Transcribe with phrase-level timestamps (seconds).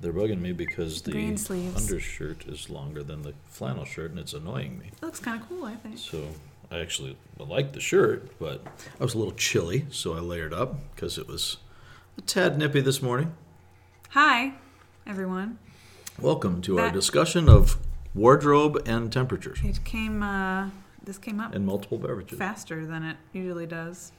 [0.00, 1.76] they're bugging me because the Green sleeves.
[1.88, 4.86] undershirt is longer than the flannel shirt, and it's annoying me.
[4.92, 5.98] It looks kind of cool, I think.
[5.98, 6.28] So
[6.70, 8.66] I actually like the shirt, but
[8.98, 11.58] I was a little chilly, so I layered up because it was
[12.16, 13.34] a tad nippy this morning.
[14.10, 14.54] Hi,
[15.06, 15.58] everyone.
[16.18, 17.76] Welcome to our That- discussion of
[18.14, 20.22] wardrobe and temperatures It came.
[20.22, 20.70] Uh,
[21.04, 22.38] this came up and multiple beverages.
[22.38, 24.12] faster than it usually does.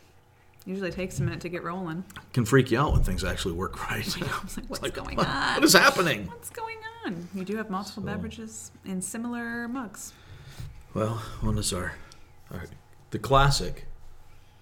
[0.65, 2.03] Usually takes a minute to get rolling.
[2.33, 4.05] Can freak you out when things actually work right.
[4.21, 5.55] I was like, what's like, going what- on?
[5.55, 6.27] what is happening?
[6.27, 7.27] What's going on?
[7.33, 10.13] You do have multiple So- beverages in similar mugs.
[10.93, 11.93] Well, one is our,
[12.53, 12.65] our
[13.11, 13.85] the classic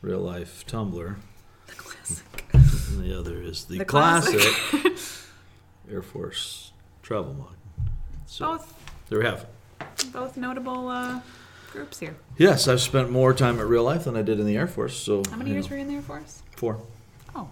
[0.02, 1.18] real life tumbler,
[1.68, 2.46] The classic.
[2.54, 4.94] and the other is the, The classic, classic.
[5.92, 7.56] Air Force travel mug.
[8.28, 8.74] So Both,
[9.10, 9.48] there we have
[9.80, 10.14] it.
[10.14, 11.20] both notable uh,
[11.70, 12.16] groups here.
[12.38, 14.96] Yes, I've spent more time at real life than I did in the Air Force.
[14.96, 16.42] So How many years know, were you in the Air Force?
[16.56, 16.80] Four,
[17.36, 17.50] Oh,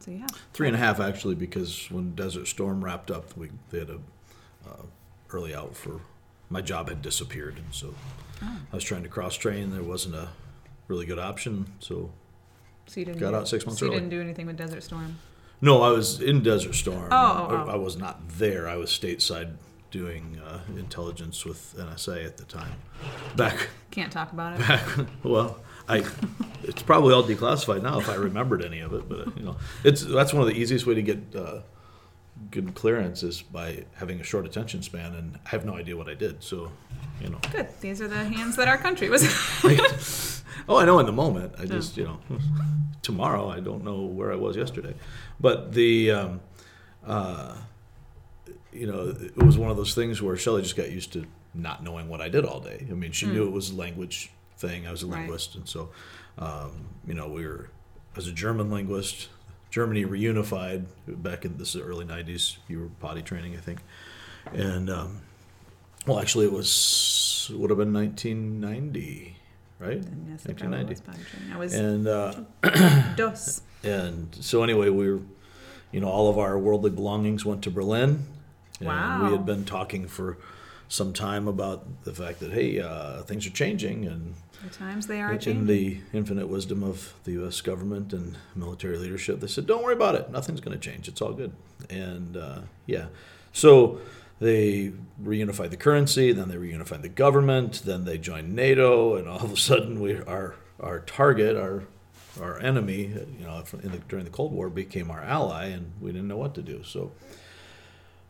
[0.00, 3.50] so you have three and a half actually, because when Desert Storm wrapped up, we
[3.70, 3.98] they had a
[4.68, 4.82] uh,
[5.30, 6.00] early out for
[6.50, 7.94] my job had disappeared, and so
[8.44, 8.58] Oh.
[8.72, 9.70] I was trying to cross train.
[9.70, 10.28] There wasn't a
[10.88, 12.10] really good option, so
[12.86, 14.00] So you didn't Got do, out six months so you early.
[14.00, 15.18] didn't do anything with Desert Storm.
[15.60, 17.06] No, I was in Desert Storm.
[17.12, 17.70] Oh, oh, oh.
[17.70, 18.68] I was not there.
[18.68, 19.52] I was stateside
[19.92, 22.72] doing uh, intelligence with NSA at the time.
[23.36, 24.66] Back, Can't talk about it.
[24.66, 24.82] back.
[25.22, 26.04] Well, I.
[26.64, 29.08] It's probably all declassified now if I remembered any of it.
[29.08, 31.60] But you know, it's that's one of the easiest way to get uh,
[32.50, 36.08] good clearance is by having a short attention span, and I have no idea what
[36.08, 36.42] I did.
[36.42, 36.70] So,
[37.20, 37.38] you know.
[37.52, 37.68] Good.
[37.80, 39.24] These are the hands that our country was.
[40.68, 41.54] oh, I know in the moment.
[41.58, 42.18] I just, you know,
[43.02, 44.94] tomorrow I don't know where I was yesterday.
[45.40, 46.40] But the, um,
[47.06, 47.56] uh,
[48.72, 51.82] you know, it was one of those things where Shelley just got used to not
[51.82, 52.86] knowing what I did all day.
[52.90, 54.86] I mean, she knew it was a language thing.
[54.86, 55.20] I was a Right.
[55.20, 55.90] linguist, and so,
[56.38, 57.68] um, you know, we were
[58.16, 59.28] as a German linguist.
[59.70, 62.58] Germany reunified back in this early '90s.
[62.68, 63.80] You were potty training, I think,
[64.52, 65.20] and um,
[66.06, 69.36] well, actually, it was would have been 1990,
[69.78, 70.02] right?
[70.28, 70.90] Yes, they probably 1990.
[70.90, 71.52] was potty training.
[71.52, 73.62] I was And uh, dos.
[73.82, 75.20] and so anyway, we were,
[75.90, 78.24] you know, all of our worldly belongings went to Berlin.
[78.88, 79.24] And Wow.
[79.26, 80.38] we had been talking for
[80.88, 85.20] some time about the fact that hey, uh, things are changing, and The times they
[85.22, 85.66] are in changing.
[85.66, 87.60] the infinite wisdom of the U.S.
[87.60, 90.30] government and military leadership, they said, "Don't worry about it.
[90.30, 91.08] Nothing's going to change.
[91.08, 91.52] It's all good."
[91.88, 93.06] And uh, yeah,
[93.52, 94.00] so
[94.38, 99.40] they reunified the currency, then they reunified the government, then they joined NATO, and all
[99.42, 101.84] of a sudden, we our our target, our
[102.40, 106.12] our enemy, you know, in the, during the Cold War, became our ally, and we
[106.12, 106.82] didn't know what to do.
[106.82, 107.12] So.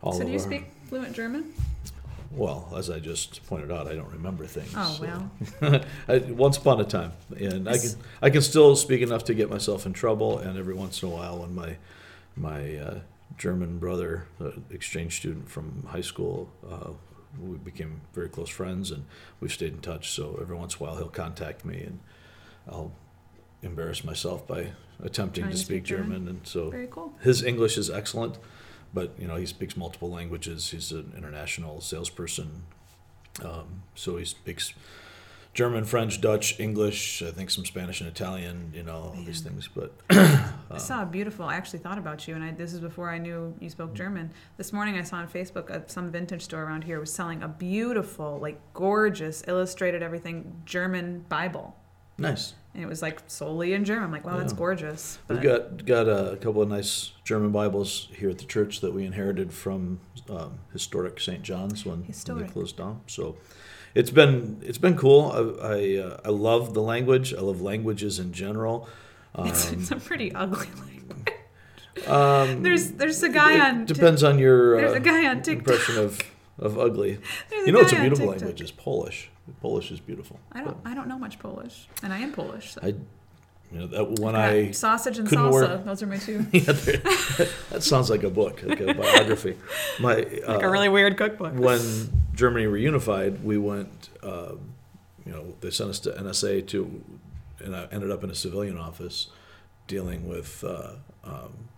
[0.02, 1.52] All so do you our- speak fluent German?
[2.34, 4.72] well, as I just pointed out, I don't remember things.
[4.76, 5.28] Oh, so-
[5.60, 5.80] well.
[6.08, 7.90] I, once upon a time, and I can
[8.22, 10.38] I can still speak enough to get myself in trouble.
[10.38, 11.76] And every once in a while, when my
[12.36, 13.00] my uh,
[13.38, 16.90] German brother, uh, exchange student from high school, uh,
[17.40, 19.04] we became very close friends, and
[19.40, 20.10] we've stayed in touch.
[20.10, 21.98] So every once in a while, he'll contact me, and
[22.68, 22.92] I'll
[23.62, 26.10] embarrass myself by attempting to to speak speak German.
[26.12, 27.12] German, and so Very cool.
[27.20, 28.38] his English is excellent,
[28.94, 30.70] but you know he speaks multiple languages.
[30.70, 32.64] He's an international salesperson,
[33.42, 34.74] um, so he speaks
[35.54, 37.22] German, French, Dutch, English.
[37.22, 38.72] I think some Spanish and Italian.
[38.74, 39.68] You know all these things.
[39.68, 41.44] But I saw a beautiful.
[41.44, 44.30] I actually thought about you, and I, this is before I knew you spoke German.
[44.56, 47.48] This morning, I saw on Facebook uh, some vintage store around here was selling a
[47.48, 51.76] beautiful, like gorgeous, illustrated everything German Bible,
[52.18, 52.54] nice.
[52.74, 54.04] and it was like solely in German.
[54.04, 55.18] I'm like, wow, that's gorgeous.
[55.26, 58.92] But We've got got a couple of nice German Bibles here at the church that
[58.94, 60.00] we inherited from
[60.30, 61.42] um, historic St.
[61.42, 63.00] John's when, when they closed down.
[63.06, 63.36] So
[63.94, 65.30] it's been it's been cool.
[65.60, 67.34] I I, uh, I love the language.
[67.34, 68.88] I love languages in general.
[69.38, 72.06] it's, Um, it's a pretty ugly language.
[72.06, 73.84] um, There's there's a guy it on.
[73.86, 75.68] depends on your There's uh, a guy on TikTok.
[75.74, 76.20] impression of
[76.58, 77.18] of ugly.
[77.66, 78.60] You know, it's a beautiful language.
[78.60, 79.30] Is Polish.
[79.60, 80.38] Polish is beautiful.
[80.52, 82.74] I don't I don't know much Polish, and I am Polish.
[82.74, 82.80] So.
[82.82, 82.86] I,
[83.72, 85.50] you know, that when I sausage and salsa.
[85.52, 86.46] work- Those are my two.
[86.52, 86.62] yeah,
[87.70, 89.56] that sounds like a book, like a biography.
[89.98, 91.54] My uh, like a really weird cookbook.
[91.54, 91.80] when
[92.34, 94.10] Germany reunified, we went.
[94.22, 94.74] Um,
[95.24, 97.02] you know, they sent us to NSA to,
[97.60, 99.28] and I ended up in a civilian office,
[99.86, 101.68] dealing with uh, um,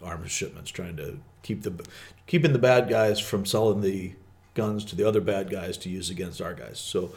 [0.00, 1.74] arms shipments, trying to keep the
[2.26, 4.14] keeping the bad guys from selling the
[4.54, 6.78] guns to the other bad guys to use against our guys.
[6.78, 7.12] So.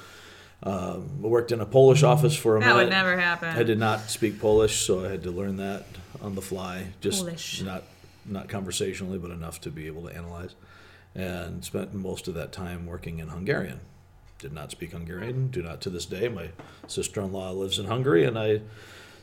[0.65, 2.83] Um, I worked in a Polish office for a that minute.
[2.83, 3.49] would never happen.
[3.49, 5.85] I did not speak Polish, so I had to learn that
[6.21, 6.93] on the fly.
[7.01, 7.61] Just Polish.
[7.61, 7.83] not
[8.25, 10.55] not conversationally, but enough to be able to analyze.
[11.15, 13.81] And spent most of that time working in Hungarian.
[14.39, 15.49] Did not speak Hungarian.
[15.49, 16.29] Do not to this day.
[16.29, 16.51] My
[16.87, 18.61] sister-in-law lives in Hungary, and I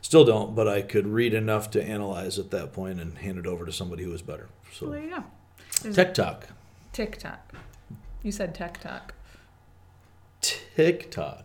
[0.03, 3.47] Still don't, but I could read enough to analyze at that point and hand it
[3.47, 4.49] over to somebody who was better.
[4.65, 5.25] Well, So there you go.
[5.83, 6.49] There's TikTok,
[6.93, 7.55] TikTok.
[8.23, 9.15] You said TikTok.
[10.41, 11.45] TikTok,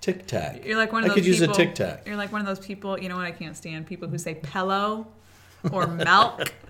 [0.00, 0.64] Tic Tac.
[0.64, 1.54] You're like one I of those could use a people.
[1.54, 2.06] Tic Tac.
[2.06, 2.98] You're like one of those people.
[2.98, 3.86] You know what I can't stand?
[3.86, 5.06] People who say pillow
[5.72, 6.52] or milk.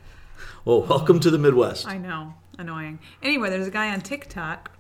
[0.67, 1.87] Well, welcome to the Midwest.
[1.87, 2.99] I know, annoying.
[3.23, 4.71] Anyway, there's a guy on TikTok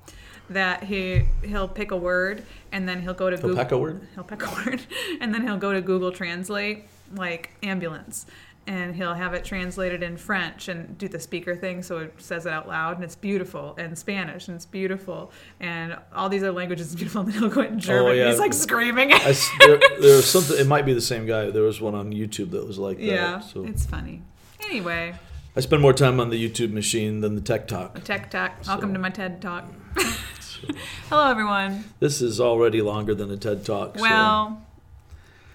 [0.50, 3.56] that he he'll pick a word and then he'll go to He'll Google.
[3.56, 4.06] peck a word?
[4.14, 4.82] He'll pick a word
[5.20, 8.26] and then he'll go to Google Translate like ambulance.
[8.66, 12.46] And he'll have it translated in French and do the speaker thing so it says
[12.46, 15.30] it out loud and it's beautiful and Spanish and it's beautiful
[15.60, 18.10] and all these other languages is beautiful and then he'll go in oh, German.
[18.10, 18.28] Oh, yeah.
[18.28, 19.12] He's like screaming.
[19.12, 20.58] I there, there was something.
[20.58, 21.50] It might be the same guy.
[21.50, 23.04] There was one on YouTube that was like that.
[23.04, 24.22] yeah, So it's funny.
[24.64, 25.14] Anyway,
[25.54, 28.02] I spend more time on the YouTube machine than the Tech Talk.
[28.04, 28.52] Tech Talk.
[28.66, 29.64] Welcome to my TED Talk.
[31.08, 31.84] Hello, everyone.
[32.00, 33.96] This is already longer than a TED Talk.
[33.96, 34.62] so- Well,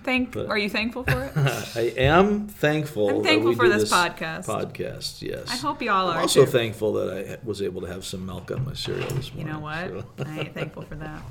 [0.03, 0.33] thank.
[0.33, 1.31] But- are you thankful for it?
[1.75, 3.09] I am thankful.
[3.09, 4.45] I'm that thankful for do this podcast.
[4.45, 5.47] Podcast, yes.
[5.49, 6.51] I hope y'all I'm are also too.
[6.51, 9.47] thankful that I was able to have some milk on my cereal this morning.
[9.47, 9.87] you know what?
[9.89, 11.21] so- I ain't thankful for that.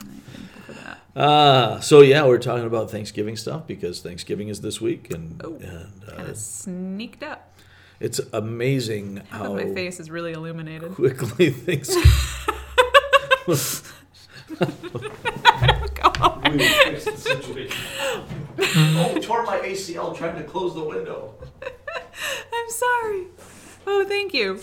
[0.00, 0.98] I ain't thankful for that.
[1.18, 5.54] Ah, so yeah, we're talking about Thanksgiving stuff because Thanksgiving is this week, and, Oh,
[5.54, 7.54] and uh, Kind of sneaked up.
[8.00, 10.94] it's amazing Half how my face is really illuminated.
[10.94, 11.96] quickly things.
[15.96, 16.42] Go on.
[16.42, 18.98] Mm-hmm.
[18.98, 21.34] oh, tore my ACL trying to close the window.
[21.62, 23.24] I'm sorry.
[23.86, 24.58] Oh, thank you.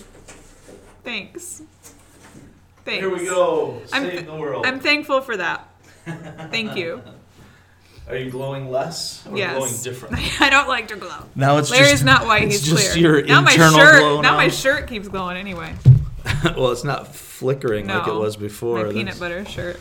[1.04, 1.62] Thanks.
[2.86, 3.00] Thanks.
[3.00, 3.82] Here we go.
[3.92, 4.66] I'm- Save the world.
[4.66, 5.68] I'm thankful for that.
[6.52, 7.02] Thank you.
[8.10, 9.56] Are you glowing less or yes.
[9.56, 10.26] glowing differently?
[10.42, 11.24] I don't like to glow.
[11.36, 12.44] Now it's Larry's just not white.
[12.44, 13.20] it's He's just clear.
[13.20, 14.00] your now my internal shirt.
[14.00, 14.52] glow now my now?
[14.52, 15.74] shirt keeps glowing anyway.
[16.44, 18.88] well, it's not flickering like it No, was before.
[18.88, 19.80] My peanut That's- butter shirt.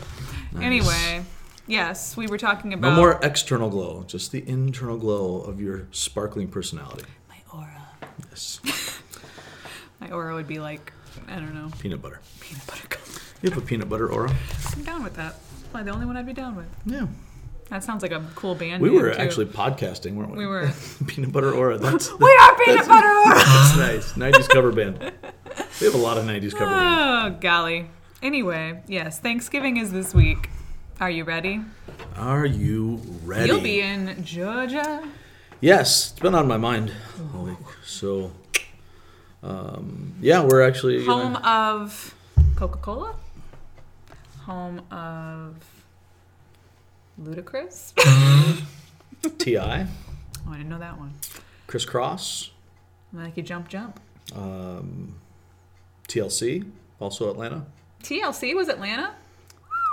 [0.53, 0.63] Nice.
[0.63, 1.25] Anyway,
[1.67, 2.81] yes, we were talking about.
[2.87, 7.05] No about more external glow, just the internal glow of your sparkling personality.
[7.29, 7.87] my aura.
[8.29, 8.59] Yes.
[9.99, 10.91] My aura would be like,
[11.29, 12.19] I don't know, peanut butter.
[12.41, 13.21] peanut butter color.
[13.41, 14.35] You have a peanut butter aura?
[14.75, 15.35] I'm down with that.
[15.71, 16.67] Probably the only one I'd be down with.
[16.85, 17.07] Yeah.
[17.69, 18.81] That sounds like a cool band.
[18.81, 19.17] We were too.
[19.19, 20.39] actually podcasting, weren't we?
[20.39, 20.71] We were.
[21.07, 21.77] peanut butter aura.
[21.77, 23.35] That's We are peanut butter aura.
[23.35, 24.13] that's nice.
[24.13, 24.99] 90s cover band.
[25.79, 27.37] We have a lot of 90s cover bands.
[27.37, 27.87] Oh golly.
[28.21, 30.49] Anyway, yes, Thanksgiving is this week.
[31.03, 31.59] Are you ready?
[32.15, 33.47] Are you ready?
[33.49, 35.03] You'll be in Georgia.
[35.59, 36.93] Yes, it's been on my mind
[37.35, 37.57] all week.
[37.83, 38.31] So,
[39.43, 42.15] um, yeah, we're actually Home gonna, of
[42.55, 43.15] Coca Cola.
[44.45, 45.55] Home of
[47.21, 47.91] Ludacris.
[49.39, 49.87] T.I.,
[50.47, 51.15] Oh, I didn't know that one.
[51.67, 52.51] Kris Kross,
[53.11, 53.99] Like you jump, jump.
[54.33, 55.15] um,
[56.07, 56.63] TLC,
[57.01, 57.65] also Atlanta.
[58.01, 59.15] TLC was Atlanta.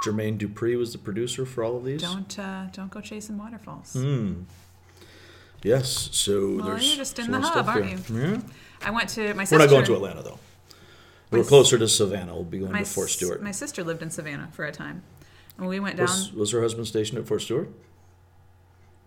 [0.02, 2.00] Jermaine Dupri was the producer for all of these.
[2.00, 3.92] Don't uh, don't go chasing waterfalls.
[3.92, 4.42] Hmm.
[5.62, 8.32] Yes, so Well, there's you're just in the hub, aren't here.
[8.32, 8.40] Yeah.
[8.82, 10.38] I went to my We're not going to Atlanta though.
[11.30, 12.34] We're closer to Savannah.
[12.34, 13.42] We'll be going to Fort Stewart.
[13.42, 15.02] my sister lived in Savannah for a time,
[15.58, 16.06] and we went down.
[16.06, 17.70] Was, was her husband stationed at Fort Stewart?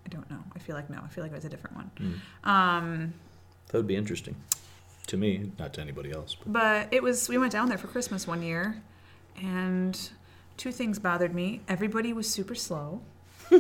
[0.06, 0.40] I don't know.
[0.56, 1.00] I feel like no.
[1.04, 1.92] I feel like it was a different one.
[1.98, 2.50] Hmm.
[2.50, 3.14] Um,
[3.70, 4.36] That would be interesting
[5.08, 6.36] to me, not to anybody else.
[6.36, 7.28] But but it was.
[7.28, 8.82] We went down there for Christmas one year,
[9.42, 10.00] and
[10.58, 11.62] two things bothered me.
[11.68, 13.02] Everybody was super slow.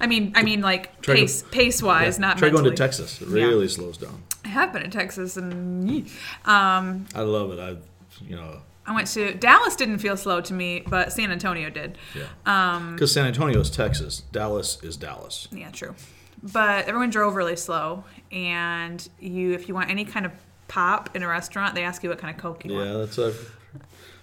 [0.00, 2.62] I mean, I mean, like Try to- pace pace wise, Yeah, not try mentally.
[2.64, 3.20] going to Texas.
[3.22, 3.46] It Yeah.
[3.46, 4.22] really slows down.
[4.44, 6.06] I have been in Texas, and
[6.44, 7.58] um, I love it.
[7.60, 7.76] I,
[8.24, 9.74] you know, I went to Dallas.
[9.76, 11.96] Didn't feel slow to me, but San Antonio did.
[12.14, 12.24] yeah.
[12.44, 14.22] Um, Because San Antonio is Texas.
[14.32, 15.48] Dallas is Dallas.
[15.50, 15.94] Yeah, true.
[16.42, 20.32] But everyone drove really slow, and you, if you want any kind of
[20.68, 22.86] pop in a restaurant, they ask you what kind of Coke you want.
[22.90, 23.56] Yeah, that's I've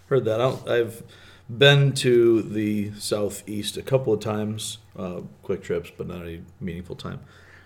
[0.07, 0.35] heard that.
[0.39, 1.01] I don't, I've
[1.58, 6.96] been to the southeast a couple of times, uh, quick trips, but not any meaningful
[6.96, 7.20] time.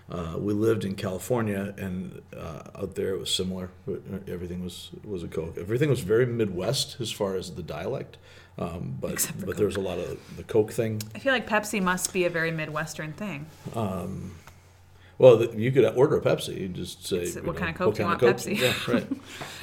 [0.08, 3.70] Uh, we lived in California, and uh, out there it was similar.
[4.28, 5.58] Everything was was a Coke.
[5.58, 8.16] Everything was very Midwest as far as the dialect,
[8.56, 11.02] um, but but there was a lot of the Coke thing.
[11.14, 13.46] I feel like Pepsi must be a very Midwestern thing.
[13.74, 14.32] Um,
[15.18, 16.60] well, you could order a Pepsi.
[16.60, 18.20] You just say It's- what know, kind of Coke do you want?
[18.20, 18.58] Pepsi.
[18.58, 19.06] Yeah, right.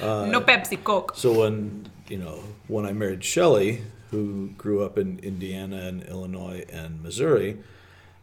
[0.02, 1.12] Uh, no Pepsi, Coke.
[1.14, 3.80] So when you know when I married Shelley,
[4.14, 7.58] who grew up in Indiana and Illinois and Missouri,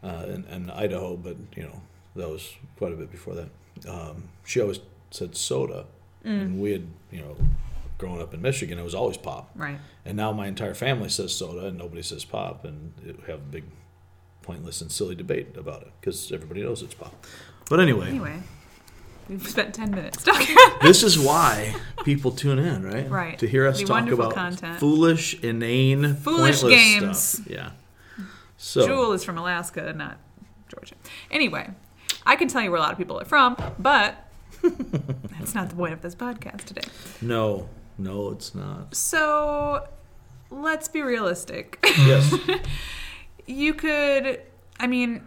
[0.02, 1.80] uh, and, and Idaho, but you know
[2.16, 3.48] that was quite a bit before that.
[3.88, 4.80] Um, she always
[5.10, 5.84] said soda,
[6.24, 7.36] and we had you know
[7.98, 9.78] growing up in Michigan, it was always pop, Right.
[10.04, 13.40] and now my entire family says soda and nobody says pop, and it, we have
[13.40, 13.64] a big
[14.42, 17.14] pointless and silly debate about it because everybody knows it's pop.
[17.70, 18.42] But anyway, Anyway,
[19.32, 20.54] we've spent 10 minutes talking.
[20.82, 21.74] this is why
[22.04, 23.10] people tune in, right?
[23.10, 23.38] Right.
[23.38, 24.78] To hear us The talk about content.
[24.78, 27.18] foolish, inane, Foolish pointless games.
[27.18, 27.46] Stuff.
[27.48, 27.70] Yeah.
[28.58, 30.18] So Jewel is from Alaska, not
[30.68, 30.94] Georgia.
[31.30, 31.70] Anyway,
[32.24, 34.30] I can tell you where a lot of people are from, but
[34.62, 36.88] that's not the point of this podcast today.
[37.20, 38.94] No, no, it's not.
[38.94, 39.88] So
[40.50, 41.78] let's be realistic.
[41.82, 42.34] Yes.
[43.46, 44.42] you could,
[44.78, 45.22] I mean,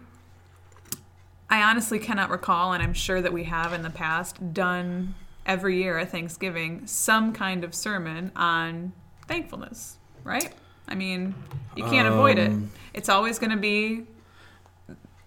[1.48, 5.80] I honestly cannot recall, and I'm sure that we have in the past done every
[5.82, 8.92] year at Thanksgiving some kind of sermon on
[9.28, 10.52] thankfulness, right?
[10.88, 11.34] I mean,
[11.76, 12.50] you can't avoid it.
[12.50, 14.04] Um, It's always going to be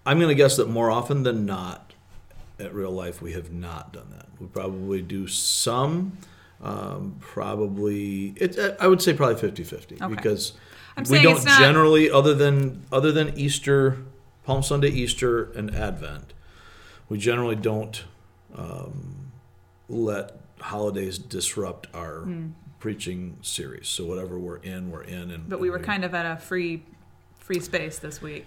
[0.06, 1.92] I'm going to guess that more often than not,
[2.58, 4.26] at real life, we have not done that.
[4.38, 6.18] We probably do some.
[6.62, 10.14] Um, probably, it, I would say probably 50 50 Okay.
[10.14, 10.52] because
[10.96, 13.98] I'm we don't generally, other than other than Easter,
[14.50, 16.32] Palm Sunday, Easter, and Advent,
[17.08, 18.02] we generally don't
[18.56, 19.30] um,
[19.88, 22.26] let holidays disrupt our
[22.80, 23.86] preaching series.
[23.86, 25.30] So whatever we're in, we're in.
[25.30, 25.48] And.
[25.48, 26.82] But we were kind of at a free
[27.38, 28.44] free space this week.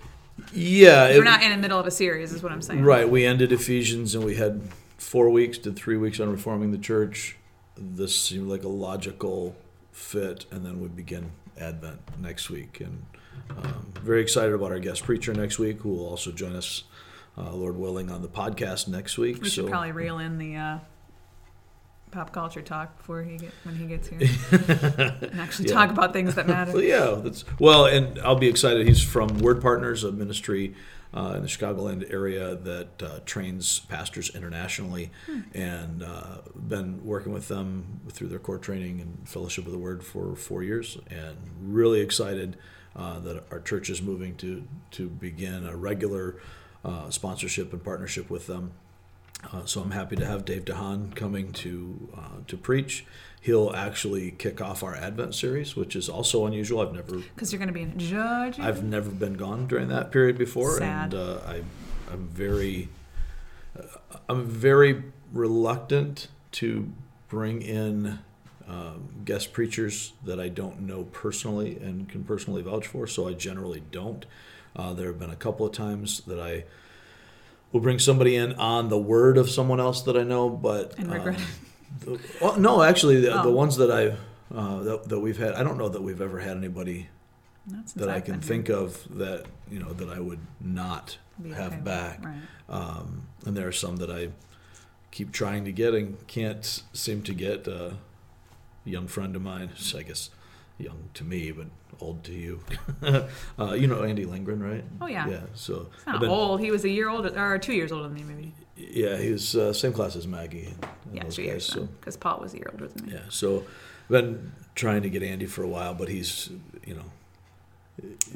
[0.52, 1.08] yeah.
[1.08, 2.84] We're not in the middle of a series, is what I'm saying.
[2.84, 3.10] Right.
[3.10, 4.62] We ended Ephesians and we had
[4.98, 7.38] four weeks, did three weeks on reforming the church.
[7.78, 9.56] This seemed like a logical
[9.94, 12.82] fit, and then we begin Advent next week.
[12.82, 13.06] And
[13.50, 16.84] um, very excited about our guest preacher next week, who will also join us,
[17.38, 19.42] uh, Lord willing, on the podcast next week.
[19.42, 20.78] We should So- probably reel in the uh,
[22.12, 24.20] pop culture talk before he get when he gets here,
[24.52, 25.74] and actually Yeah.
[25.74, 26.72] talk about things that matter.
[26.74, 28.88] Well, yeah, that's well, and I'll be excited.
[28.88, 30.76] He's from Word Partners, a ministry
[31.16, 35.12] uh, in the Chicagoland area that uh, trains pastors internationally,
[35.56, 40.04] and uh, been working with them through their core training and fellowship of the Word
[40.04, 42.58] for four years, and really excited
[42.96, 46.36] uh, that our church is moving to to begin a regular
[46.86, 48.72] uh, sponsorship and partnership with them.
[49.52, 53.06] Uh, so I'm happy to have Dave DeHaan coming to uh, to preach.
[53.42, 56.80] He'll actually kick off our Advent series, which is also unusual.
[56.82, 58.62] I've never Because you're going to be in Georgia.
[58.62, 61.14] I've never been gone during that period before, Sad.
[61.14, 61.62] and uh, I
[62.12, 62.88] I'm very
[63.78, 63.84] uh,
[64.30, 66.94] I'm very reluctant to
[67.28, 68.20] bring in
[68.68, 73.08] um, guest preachers that I don't know personally and can personally vouch for.
[73.08, 74.26] So I generally don't.
[74.76, 76.64] Uh, there have been a couple of times that I
[77.72, 81.12] will bring somebody in on the word of someone else that I know, but And
[81.12, 81.46] regret um,
[82.00, 83.44] the- well, no, actually, the, Oh.
[83.44, 84.18] the ones that I
[84.56, 87.10] uh, that, that we've had, I don't know that we've ever had anybody
[87.96, 91.18] that I can think of that you know that I would not.
[91.42, 92.24] Be have okay back.
[92.24, 92.36] Right.
[92.70, 94.30] Um, and there are some that I
[95.12, 97.68] keep trying to get and can't seem to get.
[97.68, 97.92] Uh,
[98.86, 100.30] young friend of mine, I guess
[100.78, 101.68] young to me, but
[102.02, 102.60] old to you.
[103.60, 104.84] uh, you know Andy Lindgren, right?
[105.02, 105.28] Oh yeah.
[105.30, 105.42] Yeah.
[105.54, 106.60] So He's not been- old.
[106.62, 108.52] He was a year older, or two years older than me, maybe.
[108.76, 110.66] yeah, he was uh, same class as Maggie.
[110.66, 111.66] And Yeah, those two guys, years.
[111.66, 113.14] so Because Paul was a year older than me.
[113.14, 113.64] yeah, so
[114.10, 116.50] been trying to get Andy for a while, but he's
[116.86, 117.06] you know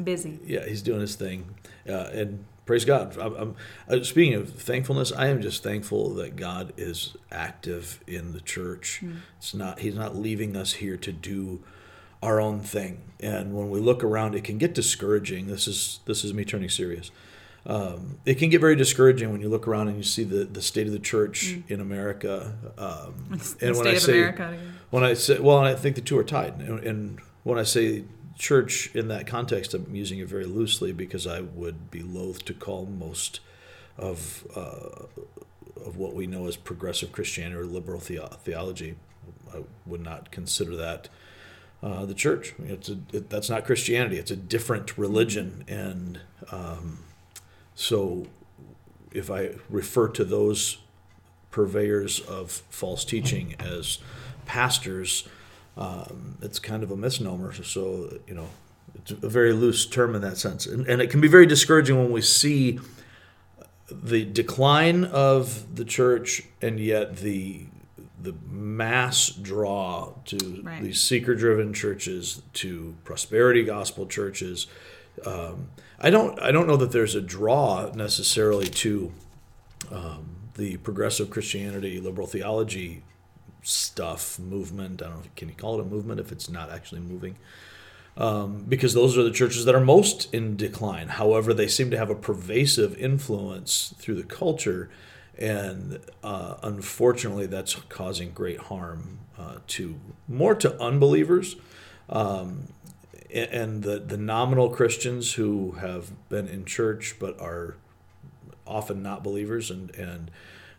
[0.04, 0.40] Busy.
[0.46, 1.56] yeah, he's doing his thing,
[1.90, 3.18] uh, and praise God.
[3.18, 3.56] I'm, I'm,
[3.90, 9.02] uh, speaking of thankfulness, I am just thankful that God is active in the church.
[9.38, 11.64] It's not He's not leaving us here to do
[12.22, 13.02] our own thing.
[13.20, 15.48] And when we look around, it can get discouraging.
[15.48, 17.10] This is this is me turning serious.
[17.66, 20.62] Um, it can get very discouraging when you look around and you see the, the
[20.62, 22.54] state of the church in America.
[22.78, 24.58] Um, The and when I of say America.
[24.90, 26.60] when I say, well, and I think the two are tied.
[26.62, 28.06] And, and when I say
[28.38, 32.54] church in that context, I'm using it very loosely because I would be loath to
[32.54, 33.40] call most
[33.98, 35.06] of uh,
[35.86, 38.96] of what we know as progressive Christianity or liberal theo- theology.
[39.54, 41.10] I would not consider that
[41.82, 42.54] uh, the church.
[42.64, 44.18] It's a, it, that's not Christianity.
[44.18, 46.20] It's a different religion, and
[46.52, 47.00] um,
[47.76, 48.28] so
[49.12, 50.80] if I refer to those
[51.52, 54.00] purveyors of false teaching as
[54.46, 55.28] pastors,
[55.78, 57.54] um, it's kind of a misnomer.
[57.54, 58.48] So, you know,
[58.96, 60.66] it's a very loose term in that sense.
[60.66, 62.80] And, and it can be very discouraging when we see
[63.90, 67.66] the decline of the church and yet the
[68.20, 70.82] the mass draw to Right.
[70.82, 74.68] these seeker driven churches to prosperity gospel churches
[75.26, 75.70] um,
[76.00, 79.12] I don't I don't know that there's a draw necessarily to
[79.92, 83.04] um, the progressive Christianity, liberal theology
[83.68, 85.02] stuff movement.
[85.02, 85.30] I don't know.
[85.36, 87.38] Can you call it a movement if it's not actually moving?
[88.16, 91.10] Um, because those are the churches that are most in decline.
[91.10, 94.90] However, they seem to have a pervasive influence through the culture,
[95.38, 101.58] and uh, unfortunately, that's causing great harm uh, to more to unbelievers
[102.10, 102.70] um,
[103.34, 107.76] and the the nominal Christians who have been in church but are
[108.66, 110.32] often not believers, and and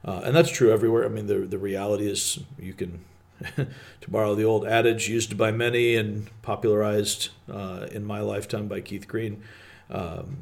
[0.05, 1.05] uh, and that's true everywhere.
[1.05, 3.05] I mean, the the reality is you can.
[3.55, 8.81] to borrow the old adage used by many and popularized uh, in my lifetime by
[8.81, 9.45] Keith Green,
[9.91, 10.39] um,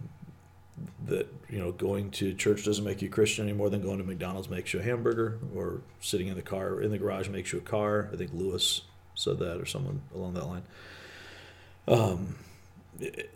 [1.04, 4.04] that you know going to church doesn't make you Christian any more than going to
[4.04, 7.58] McDonald's makes you a hamburger, or sitting in the car in the garage makes you
[7.58, 8.08] a car.
[8.12, 8.80] I think Lewis
[9.14, 10.62] said that, or someone along that line.
[11.88, 12.36] Um,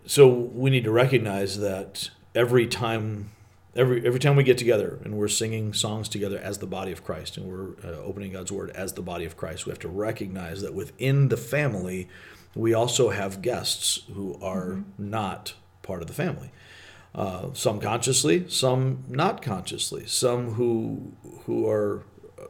[0.07, 3.31] so we need to recognize that every time
[3.75, 7.05] every every time we get together and we're singing songs together as the body of
[7.05, 9.89] Christ and we're uh, opening God's word as the body of Christ, we have to
[9.89, 12.09] recognize that within the family
[12.55, 15.11] we also have guests who are mm-hmm.
[15.11, 16.51] not part of the family.
[17.13, 21.13] Uh, some consciously, some not consciously, some who
[21.45, 22.05] who are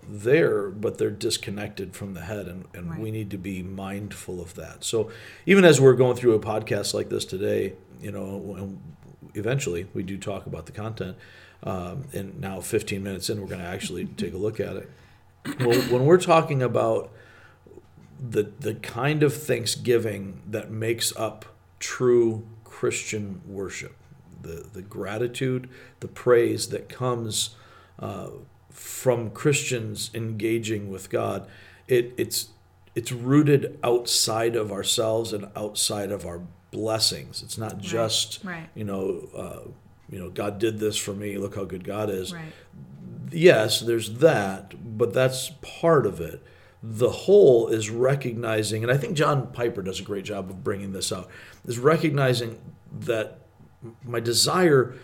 [0.07, 3.01] there, but they're disconnected from the head, and, and right.
[3.01, 4.85] we need to be mindful of that.
[4.85, 5.11] So,
[5.47, 8.79] even as we're going through a podcast like this today, you know,
[9.35, 11.17] eventually we do talk about the content.
[11.63, 14.91] Um, and now, 15 minutes in, we're going to actually take a look at it.
[15.59, 17.11] Well, when we're talking about
[18.21, 21.47] the the kind of thanksgiving that makes up
[21.79, 23.97] true Christian worship,
[24.43, 25.69] the the gratitude,
[26.01, 27.57] the praise that comes
[27.99, 28.29] uh,
[28.71, 31.49] from Christians engaging with God,
[31.89, 32.49] it, it's
[32.95, 37.43] it's rooted outside of ourselves and outside of our blessings.
[37.43, 38.69] It's not just right.
[38.75, 39.71] you know uh,
[40.09, 41.39] you know God did this for me.
[41.39, 42.33] Look how good God is.
[42.33, 42.53] Right.
[43.33, 46.43] Yes, there's that, but that's part of it.
[46.83, 50.93] The whole is recognizing, and I think John Piper does a great job of bringing
[50.93, 51.29] this out.
[51.65, 52.59] Is recognizing
[52.91, 53.41] that
[54.05, 54.95] my desire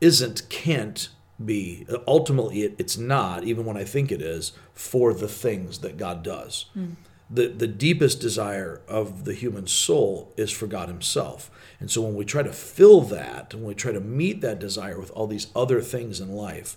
[0.00, 1.08] isn't can't
[1.42, 5.96] be ultimately it, it's not even when i think it is for the things that
[5.96, 6.94] god does mm.
[7.34, 12.14] The, the deepest desire of the human soul is for god himself and so when
[12.14, 15.48] we try to fill that when we try to meet that desire with all these
[15.54, 16.76] other things in life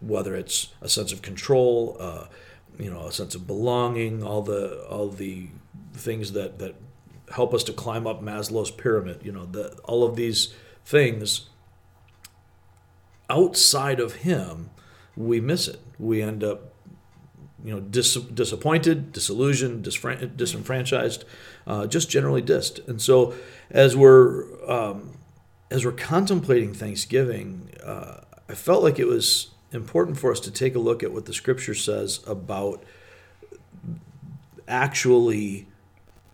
[0.00, 2.26] whether it's a sense of control uh,
[2.78, 5.48] you know a sense of belonging all the all the
[5.94, 6.74] things that that
[7.32, 10.54] help us to climb up maslow's pyramid you know the, all of these
[10.84, 11.50] things
[13.30, 14.70] outside of him,
[15.16, 15.80] we miss it.
[15.98, 16.69] We end up,
[17.64, 21.24] you know, dis- disappointed, disillusioned, disfran- disenfranchised,
[21.66, 22.86] uh, just generally dissed.
[22.88, 23.34] And so,
[23.70, 25.18] as we're um,
[25.70, 30.74] as we're contemplating Thanksgiving, uh, I felt like it was important for us to take
[30.74, 32.82] a look at what the Scripture says about
[34.66, 35.68] actually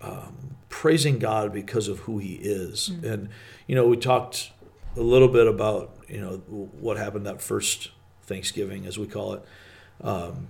[0.01, 2.91] um, praising God because of who He is.
[2.91, 3.07] Mm-hmm.
[3.07, 3.29] And
[3.67, 4.53] you know, we talked
[4.97, 6.37] a little bit about you know
[6.81, 7.91] what happened that first
[8.23, 9.45] Thanksgiving, as we call it,
[10.01, 10.49] um,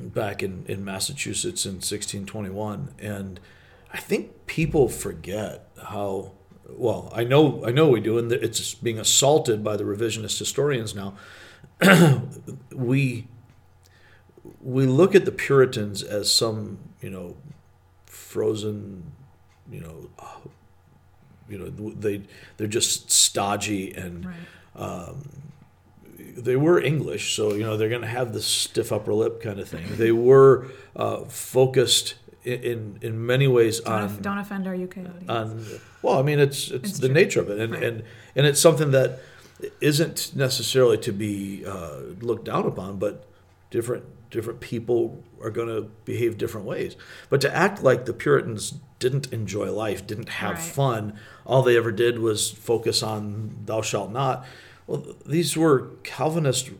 [0.00, 3.40] back in, in Massachusetts in 1621, and
[3.92, 6.32] I think people forget how
[6.68, 10.94] well I know I know we do, and it's being assaulted by the revisionist historians
[10.94, 11.14] now.
[12.74, 13.26] we
[14.60, 17.36] we look at the Puritans as some you know
[18.06, 19.12] frozen
[19.70, 20.10] you know
[21.48, 22.22] you know they
[22.56, 24.36] they're just stodgy and right.
[24.76, 25.28] um,
[26.42, 29.60] they were English, so you know they're going to have the stiff upper lip kind
[29.60, 29.84] of thing.
[29.96, 35.28] They were uh, focused in in many ways don't on don't offend our UK audience.
[35.28, 35.64] On
[36.02, 37.14] well, I mean it's it's, it's the true.
[37.14, 37.82] nature of it, and, right.
[37.82, 38.02] and
[38.36, 39.20] and it's something that
[39.80, 43.26] isn't necessarily to be uh, looked down upon, but
[43.70, 46.96] different different people are going to behave different ways.
[47.30, 50.62] But to act like the Puritans didn't enjoy life, didn't have right.
[50.62, 54.44] fun, all they ever did was focus on thou shalt not.
[54.88, 56.70] Well, these were Calvinist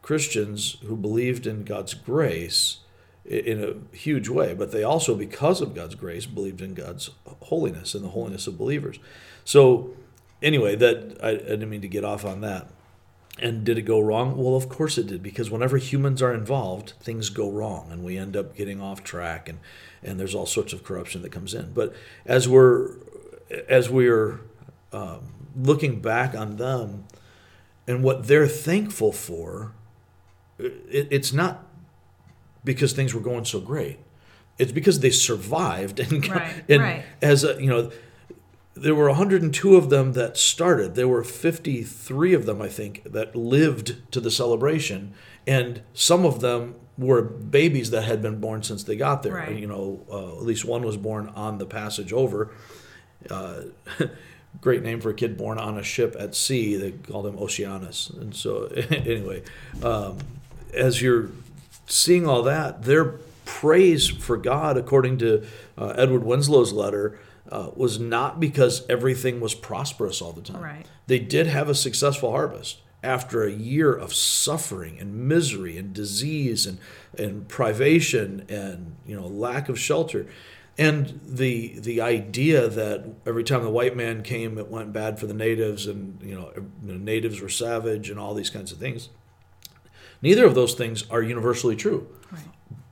[0.00, 2.78] Christians who believed in God's grace
[3.24, 7.10] in a huge way, but they also, because of God's grace, believed in God's
[7.42, 9.00] holiness and the holiness of believers.
[9.44, 9.90] So,
[10.40, 12.68] anyway, that I, I didn't mean to get off on that.
[13.40, 14.36] And did it go wrong?
[14.36, 18.16] Well, of course it did, because whenever humans are involved, things go wrong, and we
[18.16, 19.58] end up getting off track, and
[20.02, 21.74] and there's all sorts of corruption that comes in.
[21.74, 22.92] But as we're
[23.68, 24.40] as we're
[24.92, 27.04] um, looking back on them
[27.86, 29.74] and what they're thankful for,
[30.58, 31.66] it, it's not
[32.64, 33.98] because things were going so great.
[34.58, 37.04] It's because they survived and, right, and right.
[37.22, 37.90] as a, you know
[38.76, 40.94] there were 102 of them that started.
[40.94, 45.14] There were 53 of them, I think, that lived to the celebration,
[45.46, 49.34] and some of them were babies that had been born since they got there.
[49.34, 49.56] Right.
[49.56, 52.50] You know, uh, at least one was born on the passage over.
[53.30, 53.62] Uh,
[54.60, 56.76] great name for a kid born on a ship at sea.
[56.76, 58.10] They called him Oceanus.
[58.10, 59.42] And so, anyway,
[59.82, 60.18] um,
[60.74, 61.30] as you're
[61.86, 63.14] seeing all that, their
[63.44, 65.46] praise for God, according to
[65.78, 67.18] uh, Edward Winslow's letter,
[67.50, 70.62] uh, was not because everything was prosperous all the time.
[70.62, 70.86] Right.
[71.06, 76.66] They did have a successful harvest after a year of suffering and misery and disease
[76.66, 76.78] and,
[77.16, 80.26] and privation and you know lack of shelter.
[80.78, 85.26] And the the idea that every time the white man came, it went bad for
[85.26, 89.08] the natives, and you know the natives were savage, and all these kinds of things.
[90.20, 92.08] Neither of those things are universally true.
[92.30, 92.42] Right.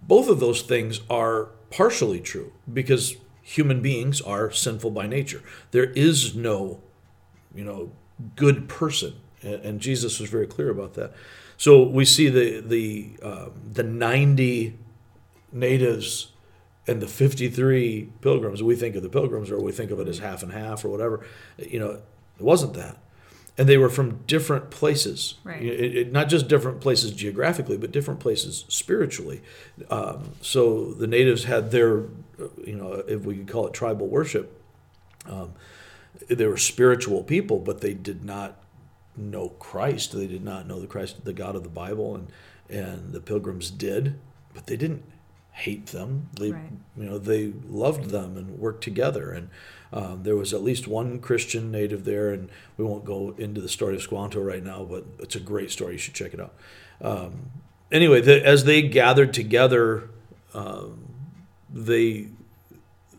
[0.03, 5.43] Both of those things are partially true because human beings are sinful by nature.
[5.71, 6.81] There is no,
[7.55, 7.93] you know,
[8.37, 11.13] good person, and, and Jesus was very clear about that.
[11.59, 14.79] So we see the the um, the ninety
[15.53, 16.33] natives
[16.87, 20.19] and the 53 pilgrims we think of the pilgrims or we think of it as
[20.19, 21.25] half and half or whatever
[21.59, 22.99] you know it wasn't that.
[23.57, 25.35] And they were from different places.
[25.45, 25.63] Right.
[25.63, 29.41] It- it- not just different places geographically but different places spiritually.
[29.89, 31.99] Um, so the natives had their
[32.41, 34.61] uh, you know if we could call it tribal worship
[35.27, 35.53] um,
[36.29, 38.57] they were spiritual people but they did not
[39.17, 40.13] know christ.
[40.13, 42.27] They did not know the christ the god of the bible and
[42.69, 44.19] and the pilgrims did
[44.53, 45.05] but they didn't
[45.55, 46.29] hate them.
[46.39, 46.73] They Right.
[46.97, 49.31] you know they loved them and worked together.
[49.31, 49.49] And
[49.93, 53.69] um, there was at least one christian native there and we won't go into the
[53.69, 55.93] story of squanto right now but it's a great story.
[55.93, 56.55] You should check it out.
[57.01, 57.51] Um,
[57.93, 60.11] anyway the, as they gathered together
[60.53, 61.09] um,
[61.73, 62.27] they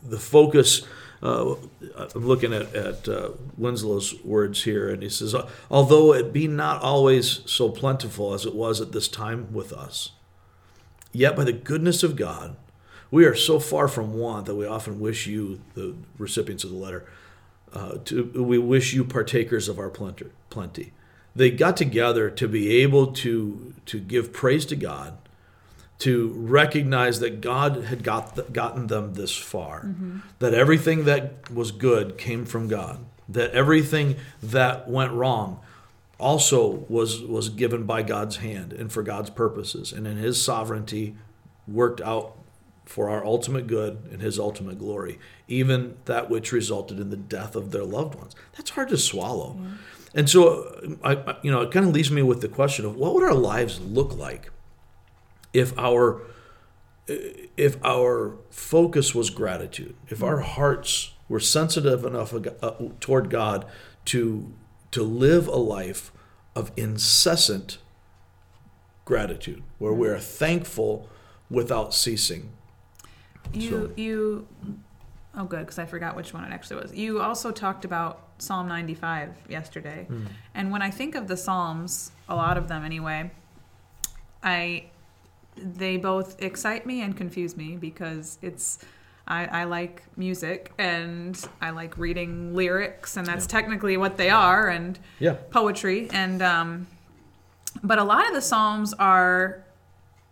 [0.04, 0.86] the focus
[1.24, 1.56] uh,
[1.98, 5.34] i'm looking at, at uh, winslow's words here and he says
[5.72, 10.12] although it be not always so plentiful as it was at this time with us
[11.16, 12.58] Yet by the goodness of God,
[13.10, 16.76] we are so far from want that we often wish you, the recipients of the
[16.76, 17.06] letter,
[17.72, 20.26] uh, to, we wish you partakers of our plenty.
[20.50, 20.92] plenty.
[21.34, 25.18] They got together to be able to, to give praise to God,
[26.00, 29.96] to recognize that God had got gotten them this far,
[30.40, 33.00] that everything that was good came from God,
[33.30, 35.62] that everything that went wrong
[36.20, 39.92] also was was given by God's hand and for God's purposes.
[39.92, 41.16] And in his sovereignty
[41.68, 42.38] worked out
[42.86, 45.20] for our ultimate good and his ultimate glory.
[45.48, 48.36] Even that which resulted in the death of their loved ones.
[48.56, 49.60] That's hard to swallow.
[50.14, 53.14] And so I, you know it kind of leaves me with the question of what
[53.14, 54.50] would our lives look like
[55.54, 56.22] if our
[57.08, 63.66] if our focus was gratitude, if our hearts were sensitive enough uh, toward God
[64.06, 64.54] to
[64.96, 66.14] to live a life
[66.56, 67.80] of incessant
[69.04, 71.10] gratitude, where we are thankful
[71.50, 72.50] without ceasing.
[73.54, 74.48] You So- you
[75.38, 76.94] oh good because I forgot which one it actually was.
[76.94, 80.28] You also talked about Psalm 95 yesterday, Hmm.
[80.54, 83.32] and when I think of the Psalms, a lot of them anyway,
[84.42, 84.86] I
[85.58, 88.80] they both excite me and confuse me because it's
[89.28, 94.68] I, I like music and I like reading lyrics and that's technically what they are
[94.68, 96.88] and Yeah, poetry and um,
[97.84, 99.64] but a lot of the psalms are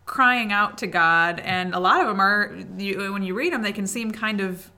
[0.05, 3.61] crying out to god and a lot of them are you, when you read them
[3.61, 4.69] they can seem kind of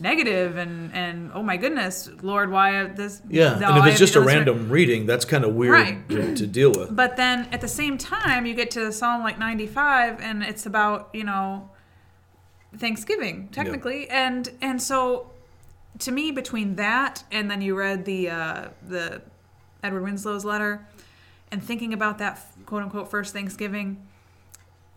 [0.00, 3.58] negative and and oh my goodness lord why this yeah.
[3.58, 6.08] no, and if it's just a random reading, that's kind of weird Right.
[6.10, 6.94] to, to deal with.
[6.94, 11.10] but then at the same time you get to psalm like 95 and it's about
[11.12, 11.68] you know
[12.76, 14.08] thanksgiving technically.
[14.10, 15.30] And and so
[16.00, 19.20] to me between that and then you read the uh the
[19.82, 20.86] edward winslow's letter
[21.50, 23.96] and thinking about that quote unquote first thanksgiving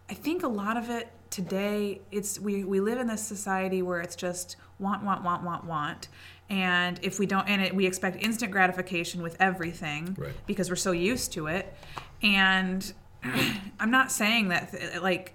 [0.10, 4.00] i think a lot of it today it's we we live in this society where
[4.02, 6.08] it's just want want want want want.
[6.50, 10.34] And if we don't and it, we expect instant gratification with everything Right.
[10.46, 11.74] because we're so used to it.
[12.22, 12.92] And
[13.80, 15.34] i'm not saying that like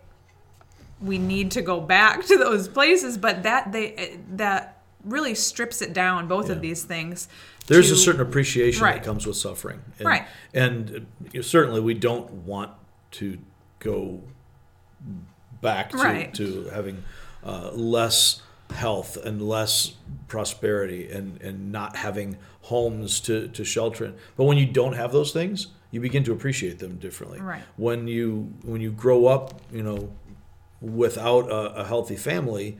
[1.00, 5.92] we need to go back to those places but that they that really strips it
[5.92, 6.54] down both Yeah.
[6.56, 7.28] of these things
[7.66, 8.94] There's to- a certain appreciation Right.
[8.96, 9.80] that comes with suffering.
[9.98, 10.24] And, Right.
[10.54, 11.06] And
[11.42, 12.70] certainly we don't want
[13.12, 13.38] to
[13.80, 14.22] go
[15.61, 16.35] back to, Right.
[16.35, 17.02] to having
[17.44, 18.42] uh, less
[18.74, 19.94] health and less
[20.28, 24.14] prosperity and, and not having homes to, to shelter in.
[24.37, 27.40] But when you don't have those things, you begin to appreciate them differently.
[27.40, 27.62] Right.
[27.76, 30.11] When you when you grow up, you know,
[30.80, 32.78] without a, a healthy family,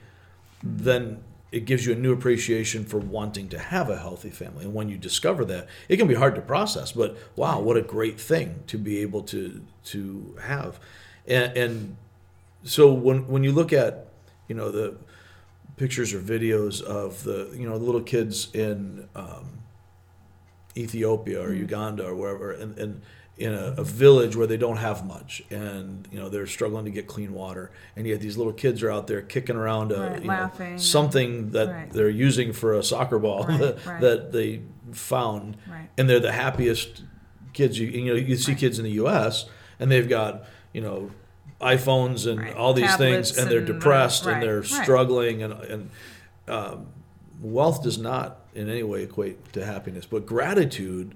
[0.62, 4.64] then it gives you a new appreciation for wanting to have a healthy family.
[4.64, 7.82] And when you discover that, it can be hard to process, but wow, what a
[7.82, 10.80] great thing to be able to to have.
[11.26, 11.96] And, and
[12.64, 14.09] so when when you look at,
[14.48, 14.96] you know, the
[15.76, 19.61] pictures or videos of the you know the little kids in um,
[20.76, 23.02] Ethiopia or Uganda or wherever, and, and
[23.38, 26.90] in a, a village where they don't have much, and you know they're struggling to
[26.90, 30.22] get clean water, and yet these little kids are out there kicking around a, Right,
[30.22, 31.90] you know, something that Right.
[31.92, 35.88] they're using for a soccer ball Right, that, that they found, Right.
[35.99, 37.03] and they're the happiest
[37.53, 37.79] kids.
[37.79, 39.44] You you know you see kids in the U.S.
[39.79, 41.11] and they've got you know
[41.61, 45.53] iPhones and all these Tablets things, and they're and, uh, depressed and they're struggling, and
[45.53, 45.90] and
[46.49, 46.87] um,
[47.40, 51.14] wealth does not in any way equate to happiness, but gratitude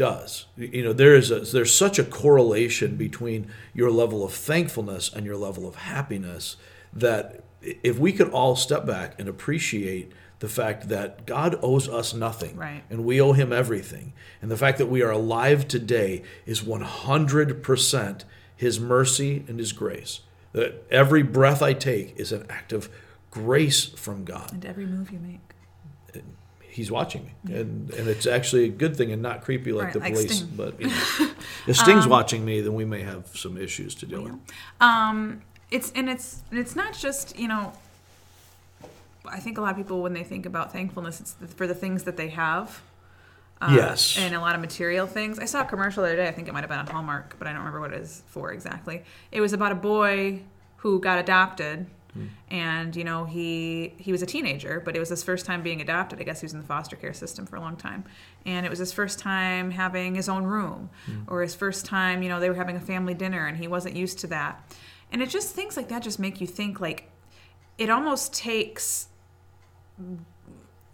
[0.00, 0.46] does.
[0.56, 5.26] You know, there is a there's such a correlation between your level of thankfulness and
[5.26, 6.56] your level of happiness
[6.92, 12.14] that if we could all step back and appreciate the fact that God owes us
[12.14, 12.82] nothing Right.
[12.88, 18.24] and we owe him everything and the fact that we are alive today is 100%
[18.56, 20.20] his mercy and his grace
[20.52, 22.88] that every breath I take is an act of
[23.30, 25.40] grace from God And every move you make.
[26.70, 29.92] He's watching me, and and it's actually a good thing and not creepy like Right,
[29.94, 30.36] the like police.
[30.38, 30.52] Sting.
[30.56, 30.86] But you
[31.20, 31.30] know,
[31.66, 34.34] if Sting's watching me, then we may have some issues to deal with.
[34.80, 37.72] Um, it's and it's and it's not just you know.
[39.26, 42.04] I think a lot of people when they think about thankfulness, it's for the things
[42.04, 42.80] that they have.
[43.60, 44.16] uh, Yes.
[44.18, 45.38] And a lot of material things.
[45.38, 46.26] I saw a commercial the other day.
[46.28, 48.22] I think it might have been on Hallmark, but I don't remember what it is
[48.26, 49.02] for exactly.
[49.30, 50.40] It was about a boy
[50.78, 52.28] who got adopted, Mm.
[52.50, 55.80] and you know he he was a teenager, but it was his first time being
[55.80, 56.20] adopted.
[56.20, 58.04] I guess he was in the foster care system for a long time,
[58.44, 61.24] and it was his first time having his own room, mm.
[61.28, 62.22] or his first time.
[62.22, 64.74] You know they were having a family dinner, and he wasn't used to that.
[65.12, 67.10] And it just things like that just make you think like
[67.78, 69.08] it almost takes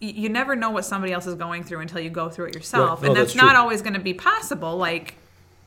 [0.00, 3.00] you never know what somebody else is going through until you go through it yourself
[3.00, 3.06] Right.
[3.06, 3.60] No, and oh, that's, that's not true.
[3.60, 5.16] always going to be possible like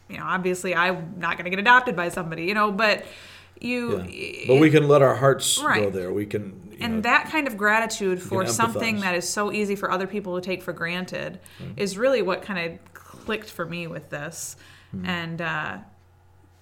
[0.07, 3.03] you know obviously i'm not going to get adopted by somebody you know but
[3.59, 4.45] you Yeah.
[4.47, 6.11] But we can let our hearts go there.
[6.13, 6.61] We can.
[6.71, 10.07] You and know, that kind of gratitude for something that is so easy for other
[10.07, 11.39] people to take for granted
[11.75, 14.55] is really what kind of clicked for me with this
[14.91, 15.05] Hmm.
[15.05, 15.77] and uh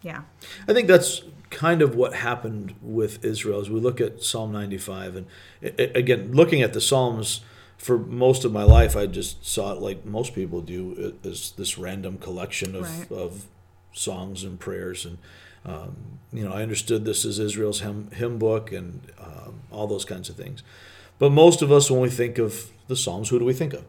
[0.02, 0.22] yeah
[0.68, 5.16] I think that's kind of what happened with Israel as we look at Psalm 95.
[5.16, 5.28] And
[5.64, 7.40] a- again, looking at the Psalms
[7.78, 11.78] for most of my life, I just saw it like most people do as this
[11.78, 13.12] random collection of, Right.
[13.18, 13.46] of
[13.94, 15.06] songs and prayers.
[15.06, 15.20] And,
[15.68, 20.06] um, you know, I understood this as Israel's hymn, hymn book and um, all those
[20.06, 20.64] kinds of things.
[21.20, 23.86] But most of us, when we think of the Psalms, who do we think of?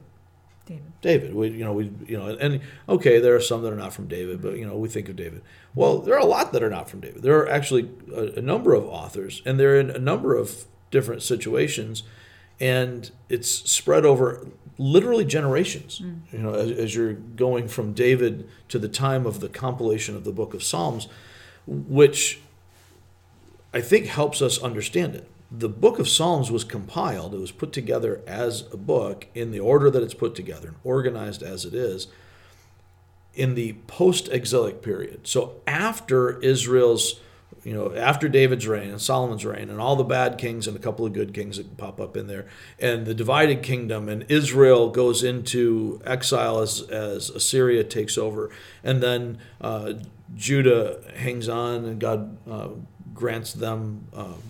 [0.68, 1.34] david David.
[1.34, 4.06] We, you know, we, you know, and okay, there are some that are not from
[4.06, 5.42] David, but you know, we think of David.
[5.74, 7.22] Well, there are a lot that are not from David.
[7.22, 11.22] There are actually a, a number of authors, and they're in a number of different
[11.22, 12.02] situations,
[12.60, 16.00] and it's spread over literally generations.
[16.32, 20.24] You know, as, as you're going from David to the time of the compilation of
[20.24, 21.08] the Book of Psalms,
[21.68, 22.40] which
[23.74, 25.30] I think helps us understand it.
[25.50, 29.60] The book of Psalms was compiled, it was put together as a book in the
[29.60, 32.08] order that it's put together and organized as it is
[33.34, 35.26] in the post exilic period.
[35.26, 37.20] So after Israel's,
[37.64, 40.80] you know, after David's reign and Solomon's reign and all the bad kings and a
[40.80, 42.46] couple of good kings that pop up in there,
[42.78, 48.50] and the divided kingdom, and Israel goes into exile as, as Assyria takes over,
[48.82, 49.94] and then uh,
[50.38, 52.68] Judah hangs on and God uh,
[53.12, 54.06] grants them.
[54.14, 54.40] Um,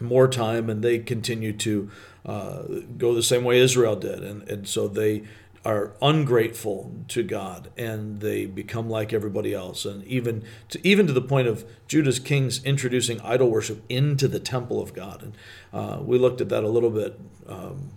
[0.00, 1.90] more time and they continue to
[2.26, 2.62] uh,
[2.98, 4.22] go the same way Israel did.
[4.22, 5.22] And, and so they
[5.64, 9.84] are ungrateful to God and they become like everybody else.
[9.84, 14.40] And even to, even to the point of Judah's kings introducing idol worship into the
[14.40, 15.22] temple of God.
[15.22, 15.34] And
[15.72, 17.18] uh, we looked at that a little bit.
[17.46, 17.92] Um,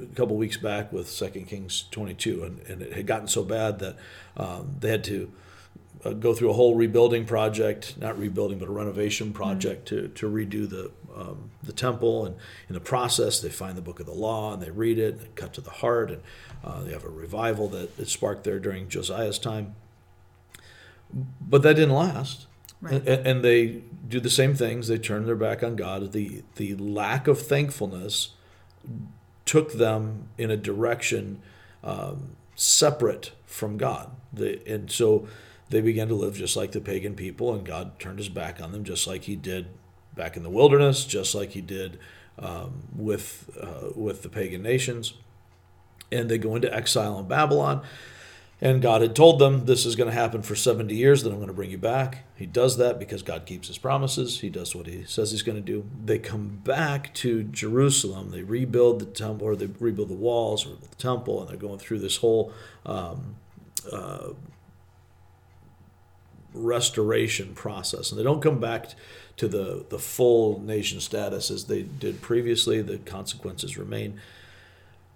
[0.00, 3.80] a couple weeks back with Second Kings 22, and, and it had gotten so bad
[3.80, 3.96] that
[4.34, 5.30] um, they had to
[6.04, 10.26] uh, go through a whole rebuilding project, not rebuilding, but a renovation project to, to
[10.30, 12.24] redo the um, the temple.
[12.26, 12.36] And
[12.68, 15.20] in the process, they find the book of the law and they read it, and
[15.22, 16.22] they cut to the heart, and
[16.64, 19.74] uh, they have a revival that, that sparked there during Josiah's time.
[21.40, 22.46] But that didn't last.
[22.80, 23.06] Right.
[23.06, 24.88] A- And they do the same things.
[24.88, 26.12] They turn their back on God.
[26.12, 28.30] The the lack of thankfulness
[29.44, 31.42] took them in a direction
[31.82, 34.10] um, separate from God.
[34.32, 35.26] The, and so
[35.70, 38.72] they began to live just like the pagan people, and God turned his back on
[38.72, 39.68] them, just like he did
[40.14, 41.98] back in the wilderness, just like he did
[42.38, 45.14] um, with, uh, with the pagan nations.
[46.10, 47.82] And they go into exile in Babylon.
[48.62, 51.38] And God had told them, This is going to happen for 70 years, then I'm
[51.38, 52.24] going to bring you back.
[52.36, 54.40] He does that because God keeps his promises.
[54.40, 55.88] He does what he says he's going to do.
[56.04, 58.32] They come back to Jerusalem.
[58.32, 61.78] They rebuild the temple, or they rebuild the walls, or the temple, and they're going
[61.78, 62.52] through this whole
[62.84, 63.36] um,
[63.90, 64.30] uh,
[66.54, 68.10] restoration process.
[68.10, 68.88] And they don't come back
[69.36, 72.82] to the, the full nation status as they did previously.
[72.82, 74.20] The consequences remain.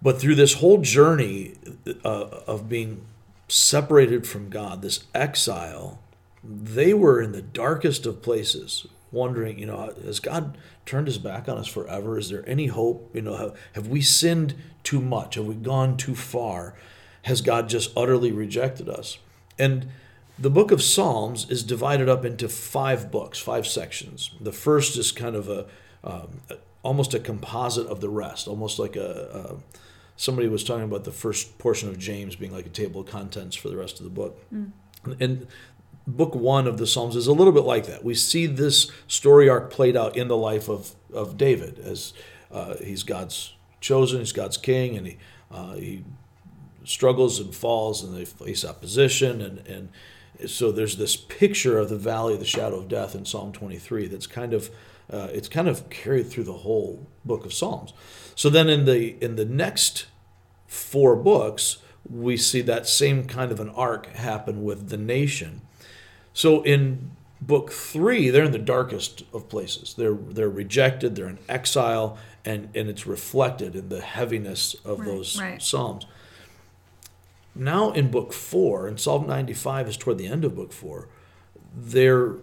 [0.01, 1.55] But through this whole journey
[2.03, 3.05] uh, of being
[3.47, 5.99] separated from God, this exile,
[6.43, 11.49] they were in the darkest of places, wondering, you know, has God turned his back
[11.49, 12.17] on us forever?
[12.17, 13.09] Is there any hope?
[13.15, 15.35] You know, have, have we sinned too much?
[15.35, 16.75] Have we gone too far?
[17.23, 19.17] Has God just utterly rejected us?
[19.57, 19.87] And
[20.37, 24.31] the book of Psalms is divided up into five books, five sections.
[24.39, 25.65] The first is kind of a
[26.03, 26.41] um,
[26.83, 29.79] almost a composite of the rest, almost like a, a,
[30.17, 33.55] somebody was talking about the first portion of James being like a table of contents
[33.55, 34.39] for the rest of the book.
[34.53, 34.71] Mm.
[35.19, 35.47] And
[36.05, 38.03] book one of the Psalms is a little bit like that.
[38.03, 42.13] We see this story arc played out in the life of, of David as
[42.51, 45.17] uh, he's God's chosen, he's God's king, and he,
[45.51, 46.03] uh, he
[46.83, 49.41] struggles and falls and they face opposition.
[49.41, 49.89] And, and
[50.47, 54.07] so there's this picture of the valley of the shadow of death in Psalm 23
[54.07, 54.69] that's kind of
[55.11, 57.93] uh, it's kind of carried through the whole book of Psalms.
[58.33, 60.07] So then in the in the next
[60.67, 61.77] four books,
[62.09, 65.61] we see that same kind of an arc happen with the nation.
[66.33, 69.93] So in book three, they're in the darkest of places.
[69.97, 71.15] They're they're rejected.
[71.15, 75.61] They're in exile, and and it's reflected in the heaviness of right, those right.
[75.61, 76.05] psalms.
[77.55, 81.07] Now in book four, and Psalm ninety five is toward the end of book four.
[81.75, 82.35] They're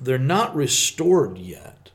[0.00, 1.90] they're not restored yet,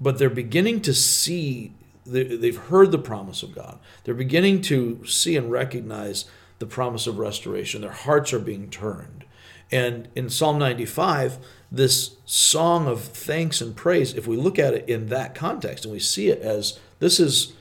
[0.00, 1.74] but they're beginning to see.
[2.06, 3.78] They've heard the promise of God.
[4.04, 6.24] They're beginning to see and recognize
[6.58, 7.82] the promise of restoration.
[7.82, 9.26] Their hearts are being turned
[9.70, 11.38] and in Psalm 95,
[11.70, 15.92] this song of thanks and praise, if we look at it in that context and
[15.92, 17.52] we see it as this is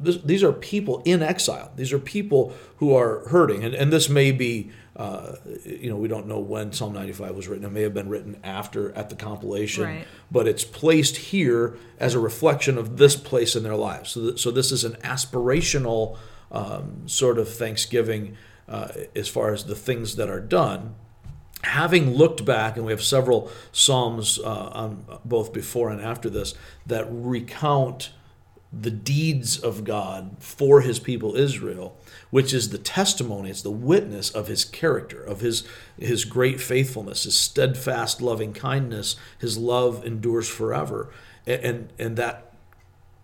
[0.00, 1.70] this, these are people in exile.
[1.76, 5.32] These are people who are hurting, and, and this may be, uh,
[5.64, 7.64] you know, we don't know when Psalm 95 was written.
[7.64, 10.06] It may have been written after at the compilation, right.
[10.30, 14.10] but it's placed here as a reflection of this place in their lives.
[14.10, 16.18] So, th- so this is an aspirational
[16.50, 18.36] um, sort of thanksgiving
[18.68, 20.94] uh, as far as the things that are done.
[21.64, 26.54] Having looked back, and we have several psalms uh, on both before and after this
[26.86, 28.10] that recount
[28.72, 31.96] the deeds of God for His people Israel,
[32.30, 35.66] which is the testimony, it's the witness of His character, of His
[35.98, 41.10] His great faithfulness, His steadfast loving kindness, His love endures forever,
[41.46, 42.48] and and, and that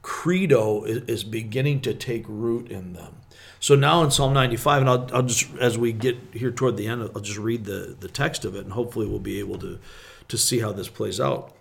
[0.05, 3.17] credo is, is beginning to take root in them.
[3.59, 6.87] So now in Psalm 95, and I'll, I'll just, as we get here toward the
[6.87, 9.79] end, I'll just read the, the text of it, and hopefully we'll be able to,
[10.29, 11.57] to see how this plays out.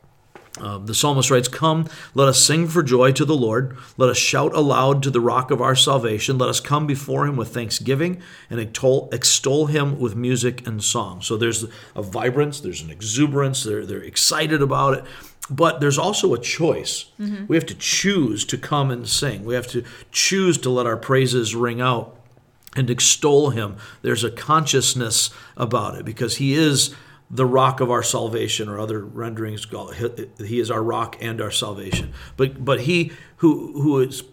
[0.60, 3.76] Um, the psalmist writes, Come, let us sing for joy to the Lord.
[3.98, 6.38] Let us shout aloud to the rock of our salvation.
[6.38, 11.22] Let us come before him with thanksgiving and extol, extol him with music and song.
[11.22, 15.06] So there's a vibrance, there's an exuberance, they're, they're excited about it
[15.50, 17.12] but there's also a choice.
[17.20, 17.48] Mm-hmm.
[17.48, 19.44] We have to choose to come and sing.
[19.44, 22.16] We have to choose to let our praises ring out
[22.76, 23.76] and extol him.
[24.02, 26.96] There's a consciousness about it because he is
[27.34, 29.65] the rock of our salvation, or other renderings,
[30.38, 32.13] he is our rock and our salvation.
[32.38, 34.24] But but he who who is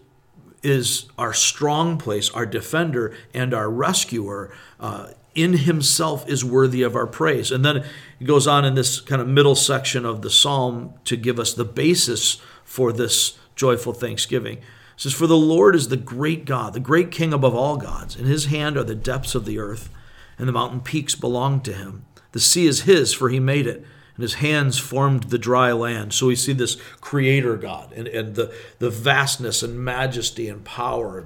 [0.61, 4.53] is our strong place, our defender, and our rescuer.
[4.79, 7.51] Uh, in himself is worthy of our praise.
[7.51, 7.85] And then
[8.19, 11.53] it goes on in this kind of middle section of the psalm to give us
[11.53, 14.57] the basis for this joyful thanksgiving.
[14.57, 14.63] It
[14.97, 18.17] says, For the Lord is the great God, the great King above all gods.
[18.17, 19.89] In his hand are the depths of the earth,
[20.37, 22.05] and the mountain peaks belong to him.
[22.31, 26.13] The sea is his, for he made it, and his hands formed the dry land.
[26.13, 31.25] So we see this creator God and, and the, the vastness and majesty and power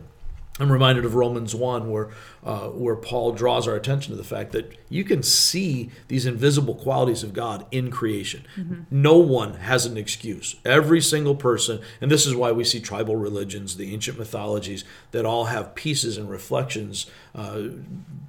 [0.57, 4.53] I'm reminded of Romans 1, where, uh, where Paul draws our attention to the fact
[4.53, 8.45] that you can see these invisible qualities of God in creation.
[8.55, 8.83] Mm-hmm.
[8.89, 10.55] No one has an excuse.
[10.63, 15.25] Every single person, and this is why we see tribal religions, the ancient mythologies, that
[15.25, 17.63] all have pieces and reflections, uh,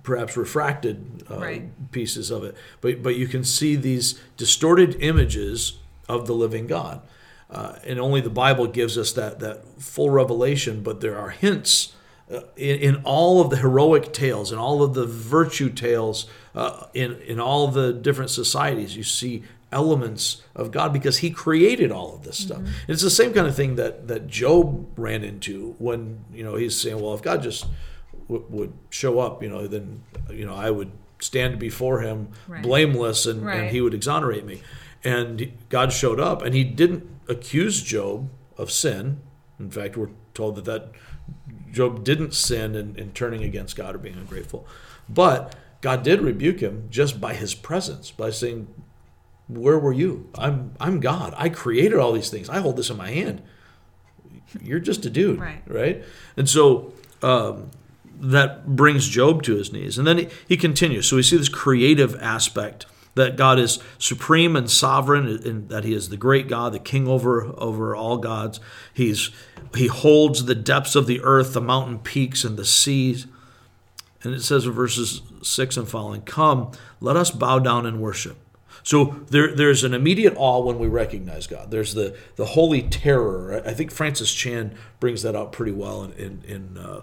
[0.02, 1.92] perhaps refracted uh, right.
[1.92, 2.56] pieces of it.
[2.80, 7.02] But, but you can see these distorted images of the living God.
[7.48, 11.92] Uh, and only the Bible gives us that, that full revelation, but there are hints
[12.30, 16.86] uh, in, in, all of the heroic tales and all of the virtue tales uh,
[16.92, 22.14] in, in all the different societies, you see elements of God because he created all
[22.14, 22.58] of this stuff.
[22.58, 22.92] Mm-hmm.
[22.92, 26.80] It's the same kind of thing that, that Job ran into when, you know, he's
[26.80, 27.66] saying, well, if God just
[28.28, 32.62] w- would show up, you know, then, you know, I would stand before him right.
[32.62, 33.60] blameless and, right.
[33.60, 34.62] and he would exonerate me.
[35.04, 39.20] And God showed up and he didn't accuse Job of sin.
[39.58, 40.90] In fact, we're told that that
[41.76, 44.66] Job didn't sin in, in turning against God or being ungrateful.
[45.10, 48.66] But God did rebuke him just by his presence, by saying,
[49.46, 50.30] Where were you?
[50.36, 51.34] I'm I'm God.
[51.36, 52.48] I created all these things.
[52.48, 53.42] I hold this in my hand.
[54.62, 55.38] You're just a dude.
[55.38, 55.62] Right.
[55.66, 56.02] Right?
[56.34, 57.70] And so um,
[58.20, 59.98] that brings Job to his knees.
[59.98, 61.06] And then he, he continues.
[61.06, 62.86] So we see this creative aspect
[63.16, 67.08] that God is supreme and sovereign, and that He is the great God, the King
[67.08, 68.60] over over all gods.
[68.94, 69.30] He's
[69.76, 73.26] He holds the depths of the earth, the mountain peaks, and the seas.
[74.22, 78.36] And it says in verses 6 and following, Come, let us bow down and worship.
[78.82, 81.70] So there, there's an immediate awe when we recognize God.
[81.70, 83.60] There's the, the holy terror.
[83.66, 87.00] I think Francis Chan brings that out pretty well in, in, in uh,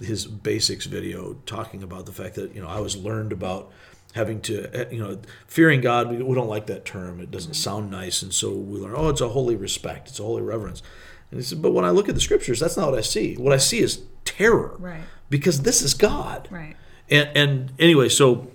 [0.00, 3.70] his basics video, talking about the fact that, you know, I was learned about
[4.14, 6.10] having to, eh, you know, fearing God.
[6.10, 7.20] We, we don't like that term.
[7.20, 8.22] It doesn't sound nice.
[8.22, 10.82] And so we learn, oh, it's a holy respect, it's a holy reverence.
[11.30, 13.34] And he said, but when I look at the scriptures, that's not what I see.
[13.36, 14.76] What I see is terror.
[14.78, 15.02] Right.
[15.28, 16.48] Because this is God.
[16.50, 16.76] Right.
[17.10, 18.50] And, and anyway, so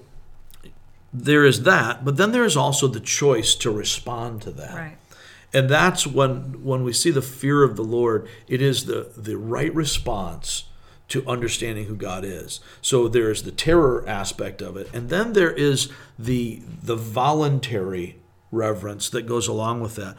[1.13, 4.73] there is that, but then there is also the choice to respond to that.
[4.73, 4.97] Right.
[5.53, 9.37] And that's when when we see the fear of the Lord, it is the the
[9.37, 10.63] right response
[11.09, 12.59] to understanding who God is.
[12.81, 18.17] So there is the terror aspect of it, and then there is the the voluntary
[18.51, 20.15] reverence that goes along with that.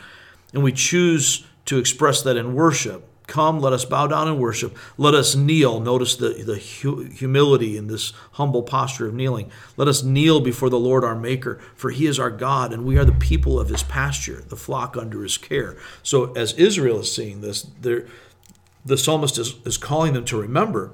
[0.52, 3.08] And we choose to express that in worship.
[3.26, 4.76] Come, let us bow down and worship.
[4.98, 5.80] Let us kneel.
[5.80, 9.50] Notice the, the hu- humility in this humble posture of kneeling.
[9.78, 12.98] Let us kneel before the Lord our Maker, for he is our God, and we
[12.98, 15.78] are the people of his pasture, the flock under his care.
[16.02, 20.92] So, as Israel is seeing this, the psalmist is, is calling them to remember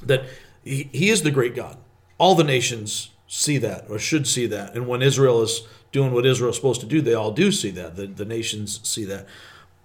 [0.00, 0.24] that
[0.62, 1.76] he, he is the great God.
[2.18, 4.74] All the nations see that, or should see that.
[4.74, 7.70] And when Israel is doing what Israel is supposed to do, they all do see
[7.72, 7.96] that.
[7.96, 9.26] The, the nations see that.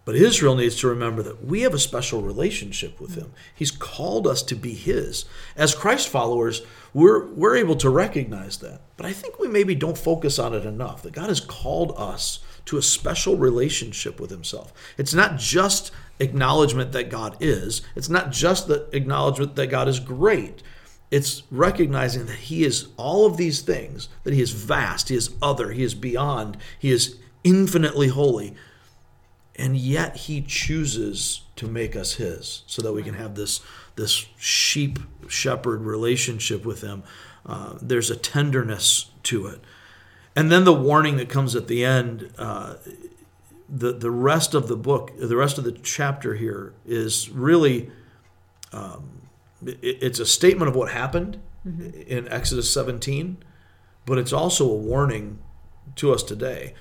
[0.05, 3.31] But Israel needs to remember that we have a special relationship with Him.
[3.55, 5.23] He's called us to be His.
[5.55, 6.61] As Christ followers,
[6.93, 8.81] we're, we're able to recognize that.
[8.97, 12.39] But I think we maybe don't focus on it enough that God has called us
[12.65, 14.73] to a special relationship with Himself.
[14.97, 19.99] It's not just acknowledgement that God is, it's not just the acknowledgement that God is
[20.01, 20.63] great.
[21.11, 25.33] It's recognizing that He is all of these things, that He is vast, He is
[25.41, 28.55] other, He is beyond, He is infinitely holy
[29.55, 33.61] and yet he chooses to make us his so that we can have this
[33.95, 37.03] this sheep shepherd relationship with him.
[37.45, 39.61] Uh, there's a tenderness to it.
[40.35, 42.75] And then the warning that comes at the end uh,
[43.73, 47.89] the the rest of the book the rest of the chapter here is really
[48.71, 49.21] um,
[49.65, 51.89] it, it's a statement of what happened mm-hmm.
[52.01, 53.37] in exodus 17
[54.05, 55.39] but it's also a warning
[55.95, 56.73] to us today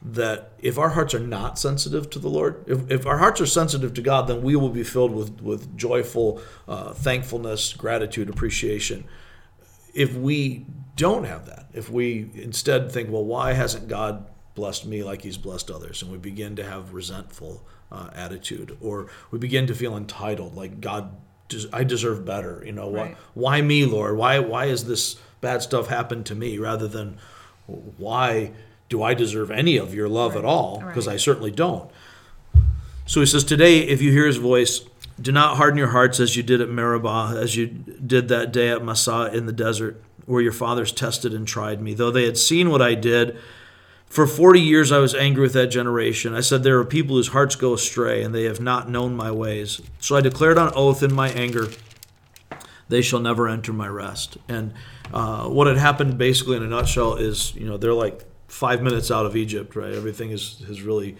[0.00, 3.46] that if our hearts are not sensitive to the Lord, if, if our hearts are
[3.46, 9.04] sensitive to God, then we will be filled with, with joyful uh, thankfulness, gratitude, appreciation.
[9.94, 15.02] If we don't have that, if we instead think, well, why hasn't God blessed me
[15.02, 16.02] like he's blessed others?
[16.02, 20.80] And we begin to have resentful uh, attitude, or we begin to feel entitled, like
[20.80, 21.16] God,
[21.72, 22.62] I deserve better.
[22.64, 23.16] You know, right.
[23.34, 24.16] why, why me, Lord?
[24.16, 27.18] Why, why is this bad stuff happened to me rather than
[27.66, 28.52] why
[28.88, 30.40] do I deserve any of your love right.
[30.40, 30.80] at all?
[30.80, 31.14] Because right.
[31.14, 31.90] I certainly don't.
[33.06, 34.80] So he says, Today, if you hear his voice,
[35.20, 38.70] do not harden your hearts as you did at Meribah, as you did that day
[38.70, 41.94] at Massah in the desert, where your fathers tested and tried me.
[41.94, 43.36] Though they had seen what I did,
[44.06, 46.34] for 40 years I was angry with that generation.
[46.34, 49.30] I said, There are people whose hearts go astray, and they have not known my
[49.30, 49.80] ways.
[50.00, 51.68] So I declared on oath in my anger,
[52.88, 54.38] They shall never enter my rest.
[54.48, 54.72] And
[55.12, 59.10] uh, what had happened basically in a nutshell is, you know, they're like five minutes
[59.10, 59.92] out of Egypt, right?
[59.92, 61.16] Everything is, has really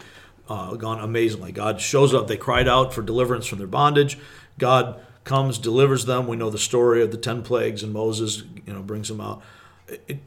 [0.48, 1.52] uh, gone amazingly.
[1.52, 2.26] God shows up.
[2.26, 4.18] They cried out for deliverance from their bondage.
[4.58, 6.26] God comes, delivers them.
[6.26, 9.42] We know the story of the ten plagues, and Moses, you know, brings them out.
[9.86, 10.18] It,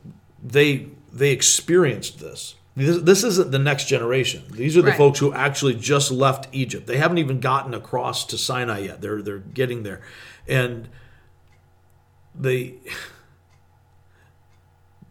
[0.41, 2.55] they they experienced this.
[2.75, 3.01] this.
[3.01, 4.43] This isn't the next generation.
[4.51, 4.97] These are the right.
[4.97, 6.87] folks who actually just left Egypt.
[6.87, 9.01] They haven't even gotten across to Sinai yet.
[9.01, 10.01] They're they're getting there,
[10.47, 10.87] and
[12.35, 12.75] they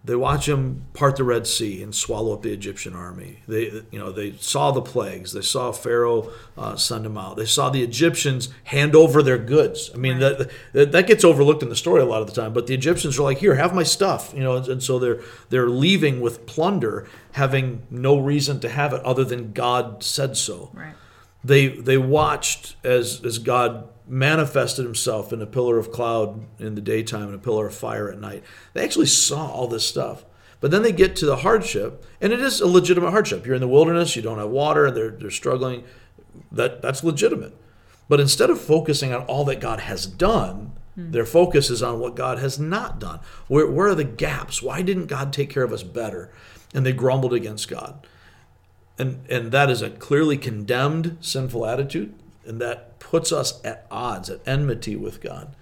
[0.02, 3.40] they watch him part the Red Sea and swallow up the Egyptian army.
[3.46, 5.34] They, you know, they saw the plagues.
[5.34, 7.36] They saw Pharaoh uh, send them out.
[7.36, 9.90] They saw the Egyptians hand over their goods.
[9.92, 10.48] I mean, right.
[10.72, 12.54] that that gets overlooked in the story a lot of the time.
[12.54, 15.20] But the Egyptians are like, "Here, have my stuff," you know, and, and so they're
[15.50, 20.70] they're leaving with plunder, having no reason to have it other than God said so.
[20.72, 20.94] Right.
[21.44, 26.80] They they watched as as God manifested himself in a pillar of cloud in the
[26.80, 28.42] daytime and a pillar of fire at night.
[28.74, 30.24] They actually saw all this stuff.
[30.58, 33.46] But then they get to the hardship, and it is a legitimate hardship.
[33.46, 35.84] You're in the wilderness, you don't have water, and they're, they're struggling.
[36.52, 37.56] That, that's legitimate.
[38.08, 41.12] But instead of focusing on all that God has done, hmm.
[41.12, 43.20] their focus is on what God has not done.
[43.46, 44.60] Where, where are the gaps?
[44.60, 46.30] Why didn't God take care of us better?
[46.74, 48.06] And they grumbled against God.
[48.98, 52.14] And, and that is a clearly condemned sinful attitude
[52.46, 55.54] and that puts us at odds, at enmity with God.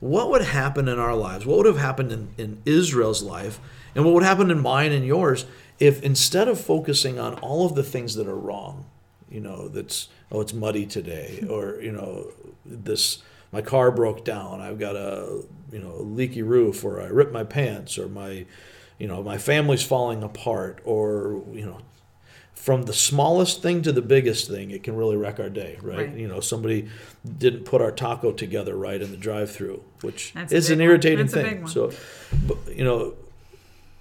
[0.00, 1.44] What would happen in our lives?
[1.44, 3.58] What would have happened in, in Israel's life?
[3.94, 5.44] And what would happen in mine and yours
[5.80, 8.86] if instead of focusing on all of the things that are wrong,
[9.28, 11.50] you know, that's, oh, it's muddy today, hmm.
[11.50, 12.32] or, you know,
[12.64, 13.22] this
[13.52, 14.60] my car broke down.
[14.60, 18.46] I've got a you know a leaky roof, or I ripped my pants, or my
[18.98, 21.78] you know my family's falling apart, or you know
[22.58, 26.08] from the smallest thing to the biggest thing, it can really wreck our day, right?
[26.08, 26.14] Right.
[26.14, 26.88] You know, somebody
[27.38, 31.34] didn't put our taco together right in the drive-through, which That's is an irritating That's
[31.34, 31.66] a big thing.
[31.68, 31.92] So,
[32.46, 33.14] but, you know,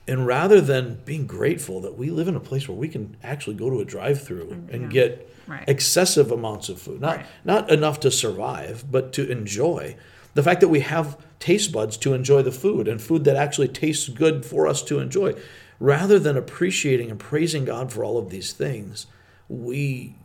[0.07, 3.55] and rather than being grateful that we live in a place where we can actually
[3.55, 4.89] go to a drive-through mm, and Yeah.
[4.89, 5.63] get Right.
[5.67, 7.25] excessive amounts of food, not Right.
[7.45, 9.95] not enough to survive, but to enjoy.
[10.33, 13.67] The fact that we have taste buds to enjoy the food and food that actually
[13.69, 15.35] tastes good for us to enjoy,
[15.79, 19.07] rather than appreciating and praising God for all of these things,
[19.47, 20.15] we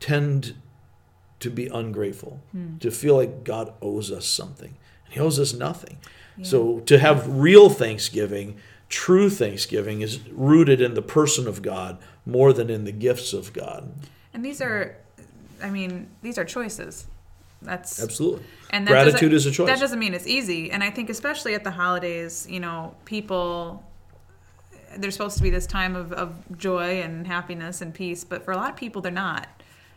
[0.00, 0.54] tend
[1.40, 2.78] to be ungrateful, hmm.
[2.78, 4.76] to feel like God owes us something.
[5.04, 5.98] And He owes us nothing.
[6.42, 12.52] So to have real thanksgiving, true thanksgiving, is rooted in the person of God more
[12.52, 13.92] than in the gifts of God.
[14.32, 14.96] And these are,
[15.62, 17.06] I mean, these are choices.
[17.60, 18.44] That's Absolutely.
[18.70, 19.66] and that Gratitude is a choice.
[19.66, 20.70] That doesn't mean it's easy.
[20.70, 23.82] And I think especially at the holidays, you know, people
[24.96, 28.52] there's supposed to be this time of, of joy and happiness and peace, but for
[28.52, 29.48] a lot of people they're not.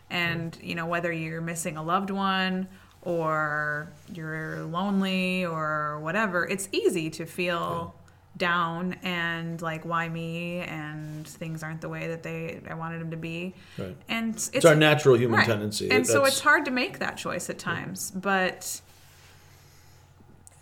[0.10, 2.68] And, you know, whether you're missing a loved one
[3.02, 7.96] or you're lonely or whatever, it's easy to feel
[8.38, 13.12] down and like why me and things aren't the way that they I wanted them
[13.12, 13.54] to be.
[13.78, 13.96] Right.
[14.10, 15.48] And it's, It's our natural human Right.
[15.48, 15.90] tendency.
[15.92, 18.82] And so it's hard to make that choice at times, but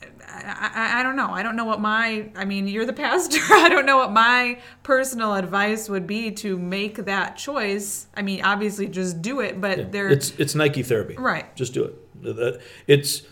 [0.02, 1.30] I, I, I don't know.
[1.30, 3.40] I don't know what my, I mean, you're the pastor.
[3.50, 8.08] I don't know what my personal advice would be to make that choice.
[8.16, 9.86] I mean, obviously just do it, but yeah.
[9.90, 11.16] there, It's it's Nike therapy.
[11.18, 11.54] Right.
[11.56, 12.62] Just do it.
[12.88, 13.24] It's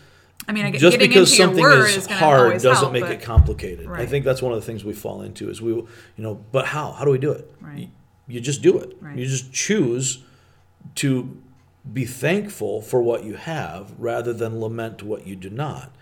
[0.46, 3.22] I mean, I get, just because something is is hard doesn't help, make but- it
[3.22, 3.86] complicated.
[3.88, 6.66] I think that's one of the things we fall into is we, you know, but
[6.66, 6.92] how?
[6.92, 7.52] How do we do it?
[7.60, 7.78] Right.
[7.78, 7.88] You,
[8.28, 8.96] you just do it.
[9.00, 9.16] Right.
[9.16, 10.22] You just choose
[10.96, 11.42] to
[11.90, 15.94] be thankful for what you have rather than lament what you do not.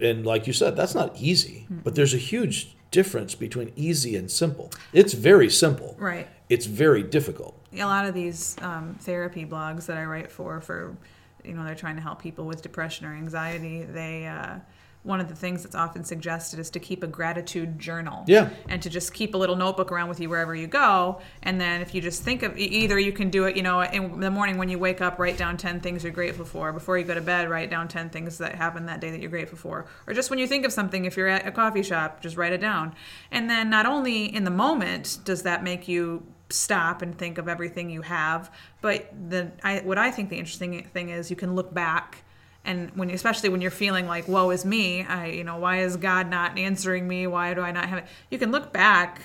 [0.00, 4.30] And like you said, that's not easy, but there's a huge difference between easy and
[4.30, 4.70] simple.
[4.92, 5.96] It's very simple.
[5.98, 6.28] Right.
[6.48, 7.54] It's very difficult.
[7.74, 10.96] a lot of these um, therapy blogs that I write for, for
[11.44, 13.82] you know, they're trying to help people with depression or anxiety.
[13.82, 14.58] They uh,
[15.04, 18.24] one of the things that's often suggested is to keep a gratitude journal.
[18.26, 18.50] Yeah.
[18.68, 21.20] And to just keep a little notebook around with you wherever you go.
[21.42, 24.20] And then if you just think of either you can do it, you know, in
[24.20, 26.72] the morning when you wake up, write down 10 things you're grateful for.
[26.72, 29.30] Before you go to bed, write down 10 things that happened that day that you're
[29.30, 29.86] grateful for.
[30.06, 32.52] Or just when you think of something, if you're at a coffee shop, just write
[32.52, 32.94] it down.
[33.30, 37.48] And then not only in the moment does that make you stop and think of
[37.48, 41.54] everything you have, but the I, what I think the interesting thing is you can
[41.54, 42.24] look back
[42.68, 45.96] and when especially when you're feeling like woe is me i you know why is
[45.96, 49.22] god not answering me why do i not have it you can look back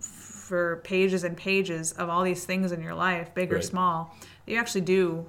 [0.00, 4.52] for pages and pages of all these things in your life big or small that
[4.52, 5.24] you actually do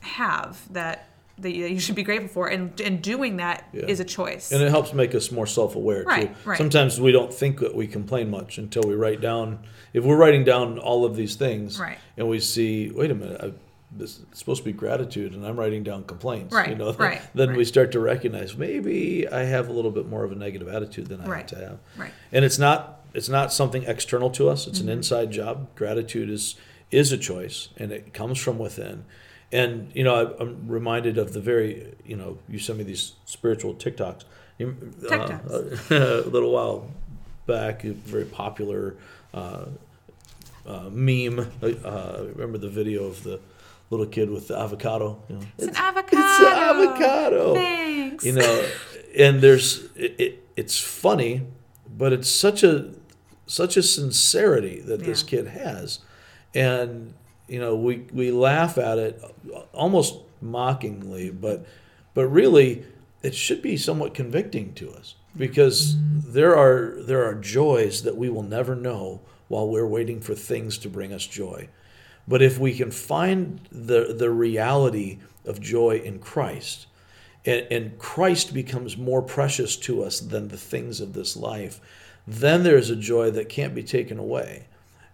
[0.00, 1.04] have that
[1.40, 4.02] that you, should be grateful for and and doing that is Yeah.
[4.02, 6.50] a choice And it helps make us more self-aware Right, too.
[6.50, 6.58] right.
[6.58, 9.60] Sometimes we don't think that we complain much until we write down.
[9.92, 11.98] If we're writing down all of these things, Right.
[12.16, 13.52] and we see, wait a minute, I,
[13.90, 16.54] this is supposed to be gratitude, and I'm writing down complaints.
[16.54, 19.90] right, You Right, know, right, then we start to recognize maybe I have a little
[19.90, 21.78] bit more of a negative attitude than I Right, ought to have.
[21.96, 22.12] right.
[22.32, 24.62] And it's not it's not something external to us.
[24.62, 24.70] Mm-hmm.
[24.70, 25.68] It's an inside job.
[25.74, 26.56] Gratitude is
[26.90, 29.04] is a choice, and it comes from within.
[29.50, 33.14] And you know, I, I'm reminded of the very you know, you sent me these
[33.24, 34.24] spiritual TikToks.
[34.60, 35.90] Uh, TikToks.
[36.26, 36.90] a little while
[37.46, 38.96] back, a very popular
[39.32, 39.64] uh,
[40.66, 41.50] uh, meme.
[41.62, 43.40] Uh, remember the video of the
[43.90, 45.22] little kid with the avocado?
[45.28, 47.54] You know, it's, an avocado it's an avocado.
[47.54, 48.68] thanks You know,
[49.16, 51.42] and there's it, it, it's funny,
[51.96, 52.90] but it's such a
[53.46, 56.00] such a sincerity that this kid has,
[56.54, 57.14] and
[57.46, 59.22] you know we we laugh at it
[59.72, 61.66] almost mockingly, but
[62.14, 62.84] but really
[63.22, 66.32] it should be somewhat convicting to us because mm-hmm.
[66.32, 70.78] there are there are joys that we will never know while we're waiting for things
[70.78, 71.68] to bring us joy.
[72.28, 76.86] But if we can find the the reality of joy in Christ,
[77.44, 81.80] and, and Christ becomes more precious to us than the things of this life,
[82.26, 84.66] then there's a joy that can't be taken away.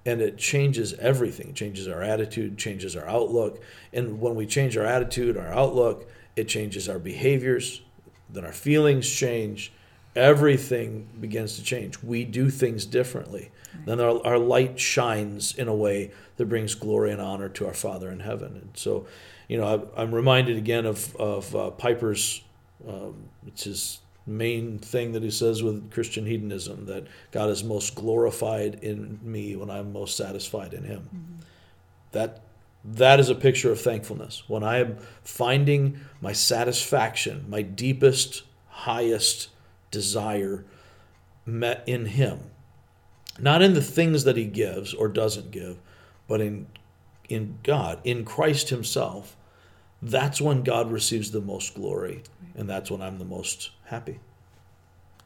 [0.05, 1.51] And it changes everything.
[1.51, 3.63] It changes our attitude, changes our outlook.
[3.93, 7.81] And when we change our attitude, our outlook, it changes our behaviors,
[8.29, 9.73] then our feelings change.
[10.17, 12.03] Everything begins to change.
[12.03, 13.51] We do things differently.
[13.85, 17.75] Then our, our light shines in a way that brings glory and honor to our
[17.75, 18.57] Father in heaven.
[18.57, 19.07] And so,
[19.49, 22.43] you know, I, I'm reminded again of, of uh, Piper's,
[22.89, 27.95] um, it's his main thing that he says with Christian hedonism that God is most
[27.95, 31.41] glorified in me when I'm most satisfied in him.
[32.13, 32.41] That
[32.85, 34.45] That is a picture of thankfulness.
[34.47, 39.49] When I am finding my satisfaction, my deepest, highest
[39.95, 40.65] desire
[41.47, 42.39] met in Him,
[43.39, 45.79] not in the things that He gives or doesn't give,
[46.29, 46.67] but in
[47.31, 49.35] in God, in Christ Himself,
[50.03, 52.23] that's when God receives the most glory,
[52.55, 54.21] and that's when I'm the most happy.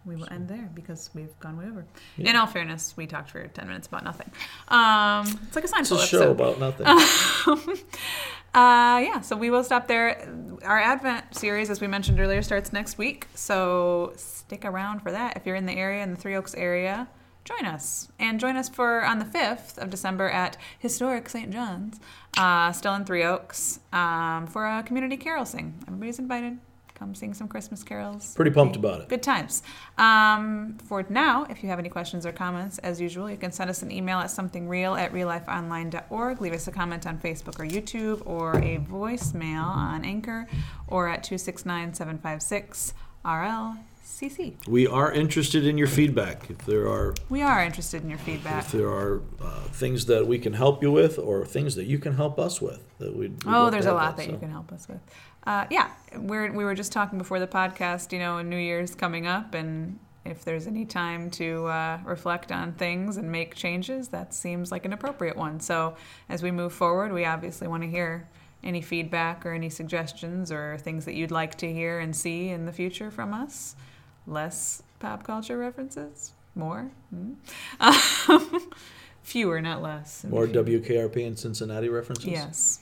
[0.06, 1.84] We will end there because we've gone way over.
[2.16, 2.30] Yeah.
[2.30, 4.30] In all fairness, we talked for 10 minutes about nothing.
[4.68, 6.30] Um, it's like a It's a show episode.
[6.30, 6.86] about nothing.
[8.58, 10.28] Uh, yeah, so we will stop there.
[10.64, 13.28] Our Advent series, as we mentioned earlier, starts next week.
[13.32, 15.36] So stick around for that.
[15.36, 17.06] If you're in the area, in the Three Oaks area,
[17.44, 18.08] join us.
[18.18, 21.52] And join us for on the 5th of December at Historic St.
[21.52, 22.00] John's,
[22.36, 25.74] uh, still in Three Oaks, um, for a community carol sing.
[25.86, 26.58] Everybody's invited.
[26.98, 28.34] Come sing some Christmas carols.
[28.34, 29.08] Pretty pumped about it.
[29.08, 29.62] Good times.
[29.98, 33.70] Um, for now, if you have any questions or comments, as usual, you can send
[33.70, 36.40] us an email at somethingreal at reallifeonline.org.
[36.40, 40.46] Leave us a comment on Facebook or YouTube or a voicemail on Anchor
[40.88, 42.94] or at 269 756
[44.08, 44.66] RLCC.
[44.66, 46.50] We are interested in your feedback.
[46.50, 48.64] If there are We are interested in your feedback.
[48.64, 51.98] if there are uh, things that we can help you with, or things that you
[51.98, 53.44] can help us with, that we'd.
[53.44, 54.32] we'd Oh, there's a lot that so.
[54.32, 55.00] you can help us with.
[55.46, 58.94] Uh, yeah, we're, we were just talking before the podcast, you know, and New Year's
[58.94, 64.08] coming up, and if there's any time to uh, reflect on things and make changes,
[64.08, 65.60] that seems like an appropriate one.
[65.60, 65.96] So
[66.28, 68.28] as we move forward, we obviously want to hear
[68.62, 72.66] any feedback or any suggestions or things that you'd like to hear and see in
[72.66, 73.76] the future from us.
[74.28, 77.32] Less pop culture references, more, Hmm?
[77.80, 78.70] Um,
[79.22, 80.22] fewer, not less.
[80.24, 80.46] More.
[80.46, 82.26] WKRP and Cincinnati references.
[82.26, 82.80] Yes,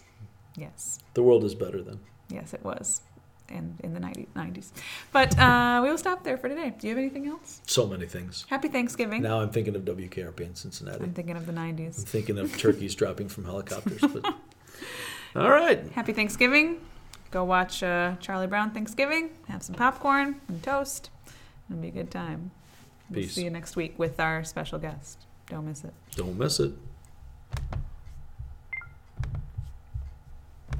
[0.56, 0.98] yes.
[1.14, 2.00] The world is better then.
[2.28, 3.00] Yes, it was.
[3.48, 4.72] And in the 90, 90s.
[5.12, 6.74] But uh, we will stop there for today.
[6.76, 7.60] Do you have anything else?
[7.68, 8.44] So many things.
[8.50, 9.22] Happy Thanksgiving.
[9.22, 11.04] Now I'm thinking of WKRP in Cincinnati.
[11.04, 11.98] I'm thinking of the 90s.
[11.98, 14.00] I'm thinking of turkeys dropping from helicopters.
[14.00, 14.24] But
[15.36, 15.80] all right.
[15.92, 16.80] Happy Thanksgiving.
[17.30, 19.30] Go watch uh, Charlie Brown Thanksgiving.
[19.46, 21.10] Have some popcorn and toast.
[21.70, 22.50] It'll be a good time.
[23.10, 23.34] We'll Peace.
[23.34, 25.26] see you next week with our special guest.
[25.48, 25.94] Don't miss it.
[26.16, 26.72] Don't miss it.